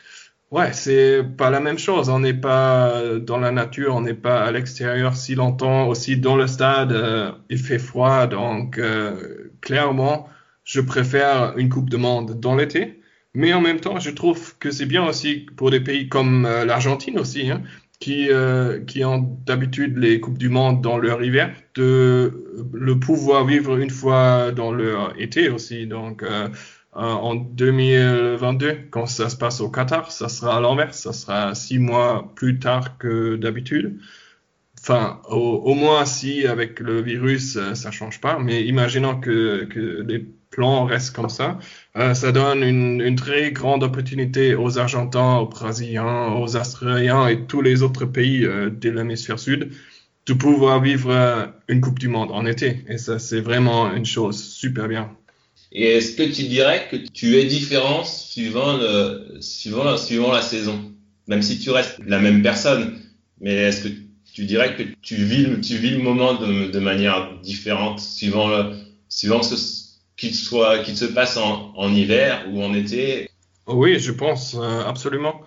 ouais, 0.50 0.72
c'est 0.74 1.22
pas 1.38 1.50
la 1.50 1.60
même 1.60 1.78
chose. 1.78 2.10
On 2.10 2.20
n'est 2.20 2.34
pas 2.34 3.02
dans 3.18 3.38
la 3.38 3.50
nature, 3.50 3.94
on 3.94 4.02
n'est 4.02 4.14
pas 4.14 4.44
à 4.44 4.52
l'extérieur 4.52 5.16
si 5.16 5.34
longtemps. 5.34 5.88
Aussi 5.88 6.18
dans 6.18 6.36
le 6.36 6.46
stade, 6.46 6.94
il 7.50 7.58
fait 7.58 7.78
froid, 7.78 8.26
donc 8.26 8.80
clairement, 9.62 10.28
je 10.64 10.80
préfère 10.82 11.54
une 11.56 11.70
Coupe 11.70 11.88
du 11.88 11.96
Monde 11.96 12.38
dans 12.38 12.56
l'été. 12.56 13.00
Mais 13.36 13.52
en 13.52 13.60
même 13.60 13.80
temps, 13.80 13.98
je 14.00 14.10
trouve 14.10 14.56
que 14.56 14.70
c'est 14.70 14.86
bien 14.86 15.06
aussi 15.06 15.46
pour 15.56 15.70
des 15.70 15.80
pays 15.80 16.08
comme 16.08 16.46
euh, 16.46 16.64
l'Argentine 16.64 17.18
aussi, 17.18 17.50
hein, 17.50 17.62
qui, 18.00 18.30
euh, 18.30 18.82
qui 18.82 19.04
ont 19.04 19.18
d'habitude 19.44 19.98
les 19.98 20.20
Coupes 20.20 20.38
du 20.38 20.48
Monde 20.48 20.80
dans 20.80 20.96
leur 20.96 21.22
hiver, 21.22 21.54
de 21.74 22.32
le 22.72 22.98
pouvoir 22.98 23.44
vivre 23.44 23.76
une 23.76 23.90
fois 23.90 24.52
dans 24.52 24.72
leur 24.72 25.20
été 25.20 25.50
aussi. 25.50 25.86
Donc, 25.86 26.22
euh, 26.22 26.48
en 26.94 27.34
2022, 27.34 28.88
quand 28.90 29.04
ça 29.04 29.28
se 29.28 29.36
passe 29.36 29.60
au 29.60 29.68
Qatar, 29.68 30.10
ça 30.10 30.30
sera 30.30 30.56
à 30.56 30.60
l'envers, 30.60 30.94
ça 30.94 31.12
sera 31.12 31.54
six 31.54 31.78
mois 31.78 32.32
plus 32.36 32.58
tard 32.58 32.96
que 32.96 33.36
d'habitude. 33.36 33.98
Enfin, 34.88 35.20
au, 35.28 35.74
moins 35.74 36.04
si 36.04 36.46
avec 36.46 36.78
le 36.78 37.02
virus, 37.02 37.58
ça 37.74 37.90
change 37.90 38.20
pas. 38.20 38.38
Mais 38.38 38.64
imaginons 38.64 39.18
que, 39.18 39.68
les 40.06 40.24
plan 40.50 40.84
reste 40.84 41.14
comme 41.14 41.28
ça, 41.28 41.58
euh, 41.96 42.14
ça 42.14 42.32
donne 42.32 42.62
une, 42.62 43.16
très 43.16 43.52
grande 43.52 43.82
opportunité 43.82 44.54
aux 44.54 44.78
Argentins, 44.78 45.38
aux 45.38 45.46
Brésiliens, 45.46 46.34
aux 46.34 46.56
Australiens 46.56 47.28
et 47.28 47.46
tous 47.46 47.62
les 47.62 47.82
autres 47.82 48.06
pays 48.06 48.44
euh, 48.44 48.70
de 48.70 48.90
l'hémisphère 48.90 49.38
sud 49.38 49.70
de 50.26 50.32
pouvoir 50.32 50.80
vivre 50.82 51.10
euh, 51.10 51.46
une 51.68 51.80
Coupe 51.80 51.98
du 51.98 52.08
Monde 52.08 52.30
en 52.32 52.46
été. 52.46 52.84
Et 52.88 52.96
ça, 52.96 53.18
c'est 53.18 53.40
vraiment 53.40 53.92
une 53.92 54.06
chose 54.06 54.42
super 54.42 54.88
bien. 54.88 55.10
Et 55.72 55.96
est-ce 55.96 56.16
que 56.16 56.22
tu 56.22 56.44
dirais 56.44 56.86
que 56.90 56.96
tu 56.96 57.36
es 57.36 57.44
différent 57.44 58.04
suivant, 58.04 58.78
suivant, 59.40 59.96
suivant 59.96 60.32
la 60.32 60.42
saison? 60.42 60.92
Même 61.26 61.42
si 61.42 61.58
tu 61.58 61.70
restes 61.70 61.98
la 62.06 62.18
même 62.18 62.40
personne, 62.40 62.98
mais 63.40 63.52
est-ce 63.52 63.88
que 63.88 64.05
tu 64.36 64.44
dirais 64.44 64.76
que 64.76 64.82
tu 65.00 65.14
vis, 65.14 65.46
le 65.46 66.02
moment 66.02 66.34
de, 66.34 66.78
manière 66.78 67.38
différente 67.42 68.00
suivant, 68.00 68.70
suivant 69.08 69.42
ce, 69.42 69.54
qu'il 70.14 70.34
soit 70.34 70.80
qu'il 70.80 70.94
se 70.94 71.06
passe 71.06 71.38
en, 71.38 71.90
hiver 71.90 72.44
ou 72.50 72.62
en 72.62 72.74
été? 72.74 73.30
Oui, 73.66 73.98
je 73.98 74.12
pense 74.12 74.54
euh, 74.54 74.82
absolument. 74.84 75.40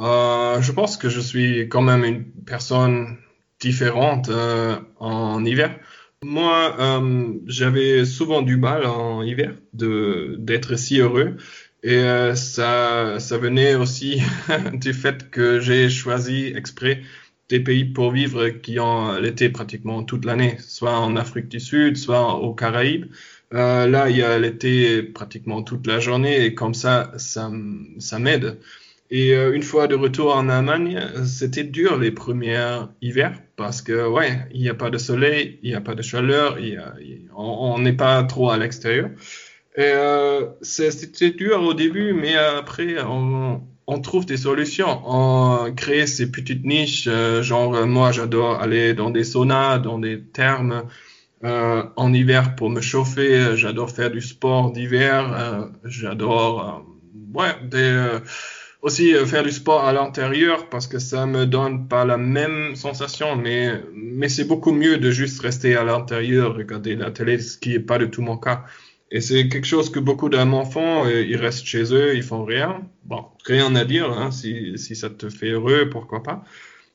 Euh, 0.00 0.60
je 0.60 0.72
pense 0.72 0.96
que 0.96 1.08
je 1.08 1.20
suis 1.20 1.68
quand 1.68 1.82
même 1.82 2.02
une 2.02 2.24
personne 2.44 3.18
différente 3.60 4.28
euh, 4.28 4.76
en 4.98 5.44
hiver. 5.44 5.78
Moi, 6.24 6.76
j'avais 7.46 8.04
souvent 8.04 8.42
du 8.42 8.56
mal 8.56 8.86
en 8.86 9.22
hiver 9.22 9.54
d'être 9.72 10.76
si 10.76 10.98
heureux 10.98 11.36
et 11.84 12.02
ça 12.34 13.18
venait 13.40 13.74
aussi 13.76 14.20
du 14.72 14.94
fait 14.94 15.30
que 15.30 15.60
j'ai 15.60 15.90
choisi 15.90 16.52
exprès 16.56 17.02
des 17.52 17.60
pays 17.60 17.84
pour 17.84 18.12
vivre 18.12 18.48
qui 18.48 18.80
ont 18.80 19.18
l'été 19.18 19.50
pratiquement 19.50 20.02
toute 20.04 20.24
l'année, 20.24 20.56
soit 20.58 20.98
en 20.98 21.16
Afrique 21.16 21.48
du 21.48 21.60
Sud, 21.60 21.98
soit 21.98 22.36
aux 22.36 22.54
Caraïbes. 22.54 23.06
Euh, 23.52 23.86
là, 23.86 24.08
il 24.08 24.16
y 24.16 24.22
a 24.22 24.38
l'été 24.38 25.02
pratiquement 25.02 25.62
toute 25.62 25.86
la 25.86 26.00
journée 26.00 26.46
et 26.46 26.54
comme 26.54 26.72
ça, 26.72 27.12
ça, 27.18 27.50
m'aide. 28.18 28.58
Et 29.10 29.34
euh, 29.34 29.54
une 29.54 29.62
fois 29.62 29.86
de 29.86 29.94
retour 29.94 30.34
en 30.34 30.48
Allemagne, 30.48 30.98
c'était 31.26 31.64
dur 31.64 31.98
les 31.98 32.10
premiers 32.10 32.86
hivers 33.02 33.34
parce 33.56 33.82
que 33.82 34.08
ouais, 34.08 34.32
il 34.54 34.62
n'y 34.62 34.70
a 34.70 34.74
pas 34.74 34.88
de 34.88 34.96
soleil, 34.96 35.58
il 35.62 35.68
n'y 35.68 35.76
a 35.76 35.82
pas 35.82 35.94
de 35.94 36.00
chaleur, 36.00 36.56
on 37.36 37.78
n'est 37.80 37.92
pas 37.92 38.22
trop 38.24 38.48
à 38.50 38.56
l'extérieur. 38.56 39.10
Euh, 39.78 40.48
c'était 40.62 41.32
dur 41.32 41.62
au 41.62 41.74
début, 41.74 42.14
mais 42.14 42.34
après, 42.34 43.02
on, 43.02 43.60
on 43.86 44.00
trouve 44.00 44.26
des 44.26 44.36
solutions. 44.36 45.00
On 45.06 45.72
crée 45.74 46.06
ces 46.06 46.30
petites 46.30 46.64
niches, 46.64 47.08
euh, 47.08 47.42
genre 47.42 47.74
euh, 47.74 47.86
moi 47.86 48.12
j'adore 48.12 48.60
aller 48.60 48.94
dans 48.94 49.10
des 49.10 49.24
saunas, 49.24 49.78
dans 49.78 49.98
des 49.98 50.22
thermes 50.22 50.84
euh, 51.44 51.82
en 51.96 52.12
hiver 52.12 52.54
pour 52.54 52.70
me 52.70 52.80
chauffer. 52.80 53.56
J'adore 53.56 53.90
faire 53.90 54.10
du 54.10 54.20
sport 54.20 54.72
d'hiver. 54.72 55.32
euh, 55.38 55.66
j'adore 55.84 56.84
euh, 57.34 57.38
ouais, 57.38 57.54
euh, 57.74 58.20
aussi 58.82 59.14
faire 59.26 59.42
du 59.42 59.50
sport 59.50 59.84
à 59.84 59.92
l'intérieur 59.92 60.68
parce 60.68 60.86
que 60.86 60.98
ça 60.98 61.26
me 61.26 61.46
donne 61.46 61.88
pas 61.88 62.04
la 62.04 62.16
même 62.16 62.74
sensation, 62.76 63.36
mais, 63.36 63.80
mais 63.94 64.28
c'est 64.28 64.44
beaucoup 64.44 64.72
mieux 64.72 64.98
de 64.98 65.10
juste 65.10 65.40
rester 65.40 65.76
à 65.76 65.84
l'intérieur, 65.84 66.54
regarder 66.56 66.96
la 66.96 67.10
télé, 67.10 67.38
ce 67.38 67.58
qui 67.58 67.74
est 67.74 67.80
pas 67.80 67.98
du 67.98 68.10
tout 68.10 68.22
mon 68.22 68.36
cas. 68.36 68.64
Et 69.14 69.20
c'est 69.20 69.46
quelque 69.48 69.66
chose 69.66 69.90
que 69.90 70.00
beaucoup 70.00 70.30
font, 70.30 71.04
euh, 71.04 71.22
ils 71.22 71.36
restent 71.36 71.66
chez 71.66 71.92
eux, 71.92 72.16
ils 72.16 72.22
font 72.22 72.44
rien. 72.44 72.80
Bon, 73.04 73.26
rien 73.44 73.74
à 73.76 73.84
dire, 73.84 74.10
hein, 74.10 74.30
si, 74.30 74.78
si 74.78 74.96
ça 74.96 75.10
te 75.10 75.28
fait 75.28 75.50
heureux, 75.50 75.90
pourquoi 75.90 76.22
pas. 76.22 76.44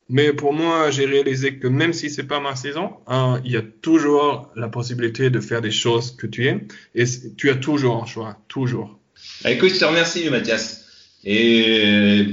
Mais 0.08 0.32
pour 0.32 0.52
moi, 0.52 0.90
j'ai 0.90 1.06
réalisé 1.06 1.58
que 1.58 1.68
même 1.68 1.92
si 1.92 2.10
c'est 2.10 2.26
pas 2.26 2.40
ma 2.40 2.56
saison, 2.56 2.94
hein, 3.06 3.40
il 3.44 3.52
y 3.52 3.56
a 3.56 3.62
toujours 3.62 4.50
la 4.56 4.68
possibilité 4.68 5.30
de 5.30 5.38
faire 5.38 5.60
des 5.60 5.70
choses 5.70 6.16
que 6.16 6.26
tu 6.26 6.46
aimes. 6.46 6.66
Et 6.96 7.04
tu 7.36 7.50
as 7.50 7.54
toujours 7.54 8.02
un 8.02 8.06
choix, 8.06 8.36
toujours. 8.48 8.98
Ah, 9.44 9.52
écoute, 9.52 9.70
je 9.70 9.78
te 9.78 9.84
remercie, 9.84 10.28
Mathias. 10.28 10.86
Et 11.24 12.26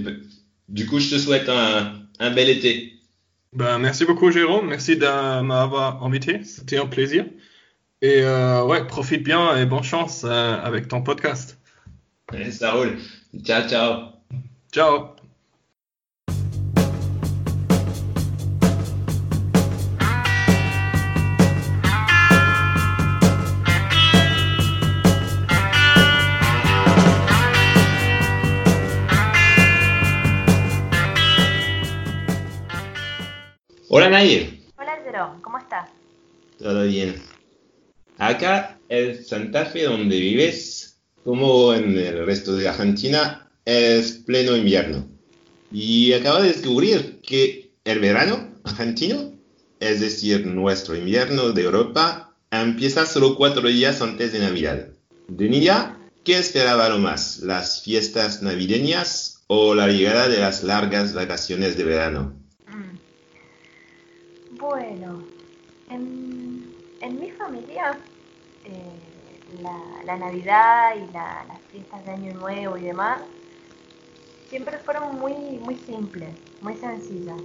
du 0.68 0.88
coup, 0.88 1.00
je 1.00 1.12
te 1.12 1.20
souhaite 1.20 1.48
un, 1.48 1.94
un 2.20 2.32
bel 2.32 2.50
été. 2.50 2.94
Ben, 3.54 3.78
merci 3.78 4.06
beaucoup, 4.06 4.32
Jérôme. 4.32 4.68
Merci 4.68 4.98
de 4.98 5.42
m'avoir 5.42 6.04
invité. 6.04 6.44
C'était 6.44 6.78
un 6.78 6.88
plaisir. 6.88 7.26
Et 8.02 8.22
euh, 8.24 8.64
ouais, 8.66 8.86
profite 8.86 9.24
bien 9.24 9.56
et 9.56 9.66
bonne 9.66 9.84
chance 9.84 10.24
euh, 10.26 10.60
avec 10.62 10.88
ton 10.88 11.02
podcast. 11.02 11.58
Allez, 12.28 12.52
ça 12.52 12.74
roule. 12.74 12.98
Ciao, 13.44 13.68
ciao. 13.68 14.10
Ciao. 14.72 15.16
Hola, 33.88 34.10
Nair. 34.10 34.50
Hola 34.78 34.98
Jerome, 35.06 35.42
¿cómo 35.42 35.58
estás? 35.58 35.88
Todo 36.60 36.84
bien. 36.84 37.35
Acá, 38.18 38.80
el 38.90 39.26
Santa 39.26 39.66
Fe 39.66 39.84
donde 39.84 40.20
vives, 40.20 40.98
como 41.24 41.74
en 41.74 41.98
el 41.98 42.26
resto 42.26 42.56
de 42.56 42.68
Argentina, 42.68 43.50
es 43.66 44.14
pleno 44.14 44.56
invierno. 44.56 45.08
Y 45.72 46.14
acabo 46.14 46.42
de 46.42 46.50
descubrir 46.50 47.20
que 47.22 47.72
el 47.84 48.00
verano 48.00 48.50
argentino, 48.64 49.34
es 49.80 50.00
decir, 50.00 50.46
nuestro 50.46 50.96
invierno 50.96 51.52
de 51.52 51.64
Europa, 51.64 52.34
empieza 52.52 53.06
solo 53.06 53.36
cuatro 53.36 53.68
días 53.68 54.02
antes 54.02 54.32
de 54.32 54.40
Navidad. 54.40 54.88
De 55.28 55.50
niña, 55.50 55.98
¿qué 56.24 56.38
esperaba 56.38 56.88
lo 56.90 57.00
más? 57.00 57.40
¿Las 57.40 57.82
fiestas 57.82 58.42
navideñas 58.42 59.44
o 59.48 59.76
la 59.76 59.88
llegada 59.88 60.30
de 60.30 60.40
las 60.40 60.64
largas 60.64 61.14
vacaciones 61.14 61.78
de 61.78 61.84
verano? 61.84 62.34
Mm. 62.68 62.98
Bueno, 64.58 65.24
en, 65.90 66.65
en 67.06 67.20
mi 67.20 67.32
familia 67.32 68.08
eh, 68.64 69.50
la, 70.06 70.18
Navidad 70.18 70.96
y 70.96 71.12
la- 71.12 71.46
las 71.48 71.62
fiestas 71.70 72.06
de 72.06 72.12
Año 72.12 72.34
Nuevo 72.34 72.78
y 72.78 72.84
demás 72.84 73.22
siempre 74.46 74.80
fueron 74.80 75.20
muy, 75.20 75.60
muy 75.60 75.76
simples, 75.78 76.38
muy 76.60 76.76
sencillas. 76.78 77.42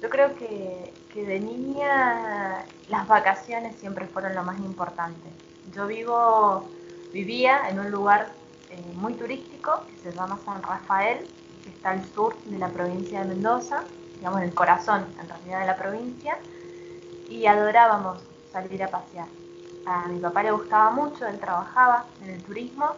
Yo 0.00 0.08
creo 0.10 0.34
que, 0.36 1.04
que 1.08 1.24
de 1.26 1.40
niña 1.40 2.72
las 2.86 3.08
vacaciones 3.08 3.78
siempre 3.80 4.06
fueron 4.08 4.34
lo 4.34 4.44
más 4.44 4.58
importante. 4.60 5.42
Yo 5.64 5.86
vivo, 5.86 6.76
vivía 7.10 7.68
en 7.68 7.80
un 7.80 7.90
lugar 7.90 8.38
eh, 8.68 8.92
muy 8.94 9.16
turístico 9.16 9.86
que 9.88 9.98
se 9.98 10.12
llama 10.12 10.38
San 10.38 10.62
Rafael, 10.62 11.34
que 11.62 11.70
está 11.70 11.90
al 11.90 12.04
sur 12.04 12.42
de 12.44 12.58
la 12.58 12.72
provincia 12.72 13.20
de 13.20 13.26
Mendoza, 13.26 13.92
digamos 14.14 14.40
en 14.40 14.48
el 14.48 14.54
corazón 14.54 15.14
en 15.20 15.28
realidad 15.28 15.60
de 15.60 15.66
la 15.66 15.76
provincia, 15.76 16.38
y 17.26 17.46
adorábamos 17.46 18.28
salir 18.62 18.82
a 18.82 18.88
pasear. 18.88 19.28
A 19.86 20.08
mi 20.08 20.18
papá 20.20 20.42
le 20.42 20.52
gustaba 20.52 20.90
mucho, 20.90 21.26
él 21.26 21.38
trabajaba 21.38 22.04
en 22.22 22.30
el 22.30 22.42
turismo, 22.42 22.90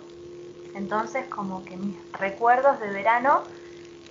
entonces 0.75 1.27
como 1.27 1.65
que 1.65 1.77
mis 1.77 1.97
recuerdos 2.13 2.81
de 2.81 2.89
verano 2.89 3.43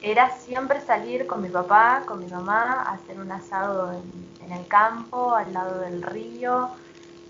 era 0.01 0.31
siempre 0.31 0.79
salir 0.81 1.27
con 1.27 1.41
mi 1.41 1.49
papá, 1.49 2.03
con 2.05 2.19
mi 2.19 2.31
mamá, 2.31 2.83
a 2.83 2.93
hacer 2.93 3.19
un 3.19 3.31
asado 3.31 3.91
en, 3.91 4.29
el 4.51 4.67
campo, 4.67 5.35
al 5.35 5.53
lado 5.53 5.81
del 5.81 6.01
río, 6.01 6.69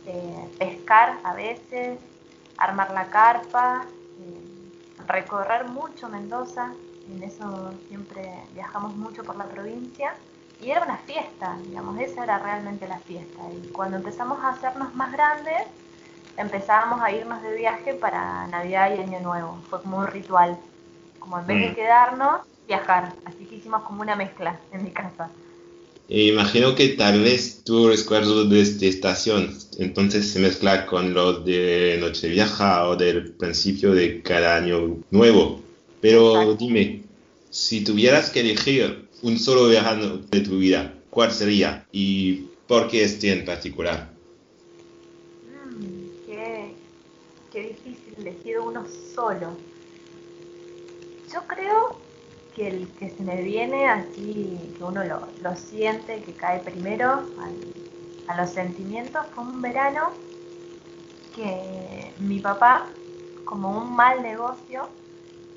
eh, 0.05 0.55
pescar 0.58 1.17
a 1.25 1.34
veces, 1.34 1.99
armar 2.58 2.91
la 2.91 3.08
carpa, 3.10 3.84
eh, 4.21 5.05
recorrer 5.05 5.65
mucho 5.67 6.08
Mendoza, 6.08 6.71
en 7.10 7.21
eso 7.21 7.73
siempre 7.89 8.21
viajamos 8.53 8.95
mucho 8.95 9.23
por 9.25 9.36
la 9.36 9.43
provincia 9.43 10.13
y 10.62 10.72
era 10.72 10.84
una 10.84 10.98
fiesta, 10.98 11.58
digamos, 11.65 12.00
esa 12.00 12.24
era 12.24 12.39
realmente 12.39 12.88
la 12.88 13.00
fiesta. 13.00 13.39
Y 13.63 13.67
cuando 13.69 13.98
empezamos 13.98 14.39
a 14.43 14.50
hacernos 14.50 14.93
más 14.95 15.12
grandes, 15.12 15.63
empezábamos 16.38 17.02
a 17.02 17.12
irnos 17.12 17.41
de 17.41 17.56
viaje 17.56 17.93
para 17.93 18.48
Navidad 18.48 18.95
y 18.95 19.02
Año 19.02 19.19
Nuevo. 19.22 19.58
Fue 19.69 19.82
como 19.82 20.00
un 20.00 20.08
ritual, 20.08 20.58
como 21.19 21.39
en 21.39 21.48
vez 21.48 21.60
de 21.62 21.69
Mm. 21.69 21.76
quedarnos, 21.76 22.41
viajar. 22.67 23.13
Así 23.26 23.45
que 23.45 23.56
hicimos 23.56 23.84
como 23.84 24.02
una 24.02 24.15
mezcla 24.15 24.60
en 24.72 24.84
mi 24.84 24.91
casa. 24.91 25.30
E 26.10 26.24
imagino 26.24 26.74
que 26.76 26.89
tal 26.89 27.22
vez 27.22 27.63
tu 27.63 27.88
recuerdo 27.88 28.45
de 28.45 28.62
esta 28.62 28.86
estación 28.86 29.56
entonces 29.78 30.32
se 30.32 30.39
mezcla 30.39 30.86
con 30.88 31.13
lo 31.13 31.39
de 31.39 31.98
Nochevieja 32.02 32.88
o 32.89 32.95
del 32.95 33.32
principio 33.34 33.93
de 33.93 34.22
cada 34.22 34.58
año 34.58 34.98
nuevo. 35.12 35.62
Pero 36.02 36.41
Exacto. 36.41 36.65
dime, 36.65 37.04
si 37.50 37.84
tuvieras 37.84 38.30
que 38.30 38.41
elegir 38.41 39.09
un 39.21 39.38
solo 39.38 39.67
verano 39.67 40.17
de 40.17 40.41
tu 40.41 40.60
vida, 40.60 40.93
¿cuál 41.10 41.32
sería? 41.32 41.86
¿Y 41.91 42.47
por 42.67 42.88
qué 42.88 43.03
este 43.03 43.32
en 43.32 43.45
particular? 43.45 44.10
Mm, 45.45 46.25
qué, 46.25 46.73
qué 47.51 47.62
difícil 47.69 48.13
elegir 48.17 48.60
uno 48.60 48.86
solo. 49.15 49.58
Yo 51.34 51.41
creo 51.47 51.97
que 52.55 52.67
el 52.67 52.88
que 52.99 53.10
se 53.10 53.23
me 53.23 53.41
viene 53.41 53.88
así, 53.88 54.58
que 54.77 54.84
uno 54.84 55.03
lo, 55.03 55.27
lo 55.41 55.55
siente, 55.55 56.21
que 56.21 56.34
cae 56.34 56.60
primero 56.60 57.23
a 58.27 58.41
los 58.41 58.49
sentimientos, 58.49 59.25
fue 59.34 59.43
un 59.43 59.62
verano 59.62 60.12
que 61.36 62.12
mi 62.19 62.39
papá, 62.39 62.88
como 63.45 63.77
un 63.82 63.95
mal 63.95 64.21
negocio, 64.21 64.89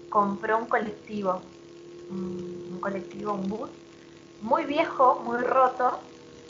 compró 0.09 0.59
un 0.59 0.66
colectivo, 0.66 1.40
un 2.11 2.62
colectivo, 2.83 3.33
un 3.33 3.49
bus, 3.49 3.71
muy 4.42 4.66
viejo, 4.66 5.23
muy 5.25 5.38
roto, 5.38 5.99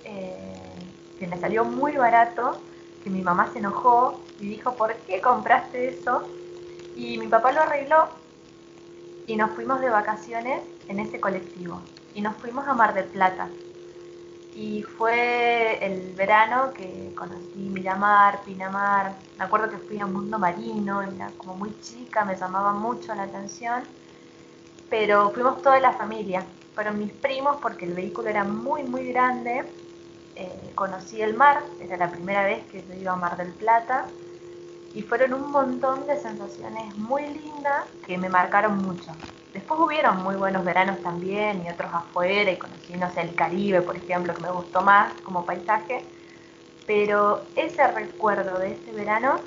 eh, 0.04 0.72
que 1.20 1.28
le 1.28 1.38
salió 1.38 1.64
muy 1.64 1.92
barato, 1.92 2.58
que 3.04 3.10
mi 3.10 3.22
mamá 3.22 3.50
se 3.52 3.60
enojó 3.60 4.20
y 4.40 4.48
dijo, 4.48 4.74
¿por 4.74 4.94
qué 5.06 5.20
compraste 5.20 5.88
eso? 5.88 6.22
Y 6.96 7.18
mi 7.18 7.28
papá 7.28 7.52
lo 7.52 7.60
arregló 7.60 8.08
y 9.26 9.36
nos 9.36 9.50
fuimos 9.52 9.80
de 9.80 9.90
vacaciones 9.90 10.62
en 10.88 10.98
ese 10.98 11.20
colectivo. 11.20 11.80
Y 12.14 12.20
nos 12.20 12.36
fuimos 12.36 12.66
a 12.66 12.74
Mar 12.74 12.92
del 12.94 13.06
Plata. 13.06 13.48
Y 14.54 14.82
fue 14.82 15.78
el 15.84 16.12
verano 16.14 16.72
que 16.74 17.14
conocí 17.16 17.70
Miramar, 17.72 18.42
Pinamar. 18.42 19.14
Me 19.38 19.44
acuerdo 19.44 19.70
que 19.70 19.78
fui 19.78 19.98
a 19.98 20.06
Mundo 20.06 20.38
Marino, 20.38 21.02
era 21.02 21.30
como 21.38 21.54
muy 21.54 21.74
chica, 21.80 22.24
me 22.24 22.36
llamaba 22.36 22.72
mucho 22.72 23.14
la 23.14 23.22
atención. 23.22 23.82
Pero 24.92 25.30
fuimos 25.30 25.62
toda 25.62 25.80
la 25.80 25.94
familia. 25.94 26.44
Fueron 26.74 26.98
mis 26.98 27.12
primos 27.12 27.56
porque 27.62 27.86
el 27.86 27.94
vehículo 27.94 28.28
era 28.28 28.44
muy, 28.44 28.82
muy 28.82 29.10
grande. 29.10 29.64
Eh, 30.36 30.72
conocí 30.74 31.22
el 31.22 31.32
mar, 31.32 31.62
era 31.80 31.96
la 31.96 32.10
primera 32.10 32.44
vez 32.44 32.62
que 32.66 32.84
yo 32.86 32.94
iba 33.00 33.12
a 33.12 33.16
Mar 33.16 33.38
del 33.38 33.52
Plata. 33.54 34.04
Y 34.92 35.00
fueron 35.00 35.32
un 35.32 35.50
montón 35.50 36.06
de 36.06 36.18
sensaciones 36.18 36.94
muy 36.98 37.22
lindas 37.22 37.86
que 38.06 38.18
me 38.18 38.28
marcaron 38.28 38.82
mucho. 38.82 39.12
Después 39.54 39.80
hubieron 39.80 40.22
muy 40.22 40.34
buenos 40.34 40.62
veranos 40.62 41.00
también 41.00 41.64
y 41.64 41.70
otros 41.70 41.90
afuera 41.90 42.50
y 42.50 42.58
conocí, 42.58 42.92
no 42.92 43.10
sé, 43.14 43.22
el 43.22 43.34
Caribe, 43.34 43.80
por 43.80 43.96
ejemplo, 43.96 44.34
que 44.34 44.42
me 44.42 44.50
gustó 44.50 44.82
más 44.82 45.10
como 45.22 45.46
paisaje. 45.46 46.04
Pero 46.86 47.40
ese 47.56 47.86
recuerdo 47.86 48.58
de 48.58 48.74
ese 48.74 48.92
verano 48.92 49.40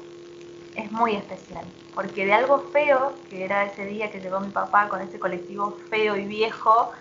es 0.75 0.91
muy 0.91 1.15
especial, 1.15 1.65
porque 1.93 2.25
de 2.25 2.33
algo 2.33 2.59
feo, 2.71 3.13
que 3.29 3.43
era 3.43 3.65
ese 3.65 3.85
día 3.85 4.11
que 4.11 4.19
llegó 4.19 4.39
mi 4.39 4.49
papá 4.49 4.89
con 4.89 5.01
ese 5.01 5.19
colectivo 5.19 5.77
feo 5.89 6.17
y 6.17 6.25
viejo 6.25 6.91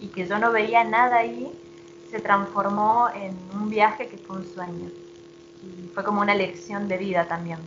y 0.00 0.08
que 0.08 0.26
yo 0.26 0.38
no 0.38 0.52
veía 0.52 0.84
nada 0.84 1.18
ahí, 1.18 1.52
se 2.10 2.20
transformó 2.20 3.08
en 3.14 3.36
un 3.54 3.70
viaje 3.70 4.08
que 4.08 4.16
fue 4.18 4.36
un 4.36 4.46
sueño. 4.52 4.90
Y 5.62 5.88
fue 5.94 6.02
como 6.02 6.20
una 6.20 6.34
lección 6.34 6.88
de 6.88 6.96
vida 6.96 7.26
también. 7.28 7.58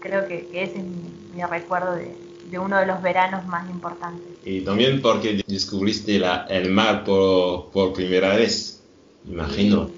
Creo 0.00 0.26
que, 0.26 0.46
que 0.46 0.64
ese 0.64 0.78
es 0.78 0.84
mi, 0.84 1.12
mi 1.34 1.42
recuerdo 1.44 1.94
de, 1.94 2.14
de 2.50 2.58
uno 2.58 2.78
de 2.78 2.86
los 2.86 3.00
veranos 3.02 3.46
más 3.46 3.68
importantes. 3.70 4.26
Y 4.44 4.62
también 4.62 5.00
porque 5.02 5.42
descubriste 5.46 6.18
la, 6.18 6.46
el 6.48 6.70
mar 6.70 7.04
por, 7.04 7.70
por 7.70 7.92
primera 7.92 8.34
vez, 8.34 8.82
imagino. 9.28 9.88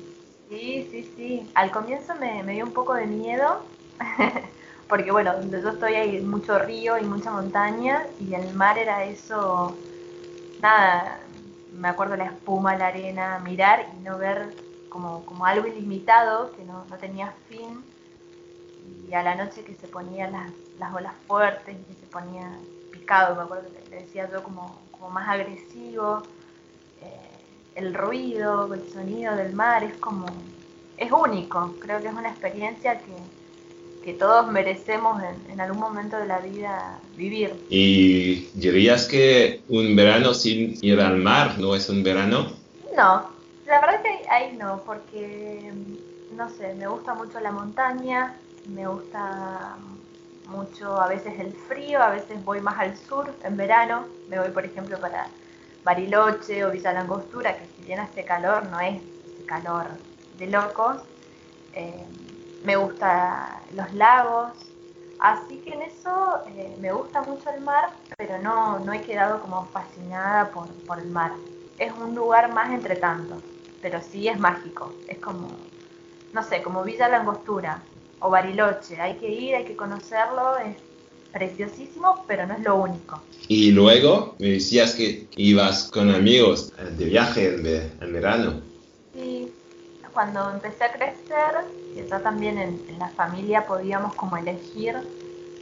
Sí, 0.51 0.87
sí, 0.91 1.11
sí. 1.17 1.43
Al 1.55 1.71
comienzo 1.71 2.15
me, 2.17 2.43
me 2.43 2.53
dio 2.53 2.65
un 2.65 2.73
poco 2.73 2.95
de 2.95 3.07
miedo, 3.07 3.63
porque 4.89 5.11
bueno, 5.11 5.33
donde 5.35 5.63
yo 5.63 5.71
estoy 5.71 5.95
hay 5.95 6.21
mucho 6.21 6.59
río 6.59 6.99
y 6.99 7.05
mucha 7.05 7.31
montaña, 7.31 8.07
y 8.21 8.35
el 8.35 8.55
mar 8.55 8.79
era 8.79 9.05
eso, 9.05 9.77
nada, 10.61 11.19
me 11.73 11.89
acuerdo 11.89 12.17
la 12.17 12.27
espuma, 12.27 12.77
la 12.77 12.89
arena, 12.89 13.39
mirar 13.41 13.87
y 13.99 14.03
no 14.03 14.19
ver 14.19 14.55
como, 14.89 15.25
como 15.25 15.47
algo 15.47 15.67
ilimitado 15.67 16.53
que 16.53 16.65
no, 16.65 16.85
no 16.85 16.97
tenía 16.99 17.33
fin. 17.49 17.83
Y 19.09 19.15
a 19.15 19.23
la 19.23 19.35
noche 19.35 19.65
que 19.65 19.75
se 19.75 19.89
ponían 19.89 20.33
las, 20.33 20.51
las 20.79 20.95
olas 20.95 21.15
fuertes 21.27 21.75
y 21.75 21.85
que 21.85 22.01
se 22.01 22.07
ponía 22.07 22.59
picado, 22.91 23.35
me 23.35 23.43
acuerdo 23.43 23.71
que 23.73 23.91
le 23.91 23.97
decía 24.03 24.31
yo 24.31 24.43
como, 24.43 24.87
como 24.91 25.11
más 25.11 25.29
agresivo. 25.29 26.23
Eh, 27.01 27.33
el 27.75 27.95
ruido, 27.95 28.73
el 28.75 28.89
sonido 28.91 29.35
del 29.37 29.55
mar 29.55 29.83
es 29.85 29.97
como, 29.97 30.27
es 30.97 31.11
único, 31.11 31.79
creo 31.81 32.01
que 32.01 32.09
es 32.09 32.15
una 32.15 32.31
experiencia 32.31 33.01
que, 33.01 33.17
que 34.03 34.15
todos 34.15 34.51
merecemos 34.51 35.23
en, 35.23 35.53
en, 35.53 35.61
algún 35.61 35.81
momento 35.81 36.17
de 36.17 36.27
la 36.27 36.39
vida 36.39 36.99
vivir. 37.17 37.55
¿Y 37.71 38.51
dirías 38.55 39.07
que 39.07 39.63
un 39.69 39.95
verano 39.97 40.35
sin 40.35 40.77
ir 40.83 41.01
al 41.01 41.19
mar 41.19 41.59
no 41.59 41.75
es 41.75 41.89
un 41.89 42.03
verano? 42.03 42.53
No, 42.97 43.31
la 43.67 43.81
verdad 43.81 44.03
que 44.03 44.29
ahí 44.29 44.57
no, 44.59 44.83
porque, 44.85 45.73
no 46.37 46.51
sé, 46.51 46.75
me 46.75 46.87
gusta 46.87 47.15
mucho 47.15 47.41
la 47.41 47.53
montaña, 47.53 48.37
me 48.67 48.87
gusta 48.87 49.77
mucho 50.49 51.01
a 51.01 51.09
veces 51.09 51.39
el 51.39 51.53
frío, 51.53 52.03
a 52.03 52.11
veces 52.11 52.45
voy 52.45 52.61
más 52.61 52.79
al 52.79 52.97
sur 52.97 53.33
en 53.45 53.57
verano, 53.57 54.07
me 54.29 54.39
voy 54.39 54.51
por 54.51 54.65
ejemplo 54.65 54.99
para 55.01 55.27
Bariloche 55.85 56.65
o 56.65 56.71
Villa 56.71 56.93
Langostura, 56.93 57.57
que 57.57 57.67
si 57.77 57.87
bien 57.87 58.01
hace 58.01 58.25
calor, 58.25 58.67
no 58.67 58.79
es 58.81 59.01
ese 59.27 59.47
calor 59.47 59.87
de 60.39 60.47
locos. 60.49 60.97
Eh, 61.75 62.05
me 62.63 62.77
gusta 62.77 63.67
los 63.71 63.93
lagos, 63.93 64.75
así 65.19 65.61
que 65.63 65.71
en 65.73 65.83
eso 65.83 66.45
eh, 66.47 66.77
me 66.79 66.93
gusta 66.93 67.23
mucho 67.23 67.51
el 67.51 67.61
mar, 67.63 68.01
pero 68.17 68.39
no, 68.41 68.79
no 68.81 68.93
he 68.93 69.03
quedado 69.03 69.41
como 69.41 69.71
fascinada 69.73 70.51
por, 70.53 70.85
por 70.85 70.99
el 71.01 71.11
mar. 71.11 71.41
Es 71.79 71.93
un 71.93 72.15
lugar 72.15 72.53
más 72.53 72.73
entre 72.73 72.97
tantos, 72.97 73.45
pero 73.81 74.01
sí 74.01 74.29
es 74.29 74.39
mágico, 74.39 75.03
es 75.07 75.21
como, 75.21 75.49
no 76.33 76.43
sé, 76.43 76.63
como 76.63 76.85
Villa 76.85 77.09
Langostura 77.09 77.89
o 78.19 78.31
Bariloche, 78.31 79.01
hay 79.01 79.19
que 79.19 79.29
ir, 79.29 79.55
hay 79.57 79.65
que 79.65 79.77
conocerlo, 79.77 80.59
es 80.59 80.77
preciosísimo, 81.33 82.25
pero 82.29 82.47
no 82.47 82.55
es 82.55 82.61
lo 82.61 82.77
único. 82.77 83.23
Y 83.49 83.71
luego 83.73 84.37
me 84.39 84.51
decías 84.53 84.95
que 84.95 85.29
ibas 85.37 85.91
con 85.91 86.11
amigos 86.11 86.73
de 86.97 87.05
viaje 87.05 87.55
en, 87.55 87.67
en 88.03 88.13
verano. 88.13 88.63
Sí, 89.13 89.55
cuando 90.13 90.51
empecé 90.51 90.85
a 90.85 90.93
crecer, 90.93 91.55
y 91.95 92.07
ya 92.07 92.23
también 92.23 92.59
en, 92.59 92.99
la 92.99 93.09
familia 93.09 93.67
podíamos 93.67 94.15
como 94.15 94.37
elegir 94.37 94.97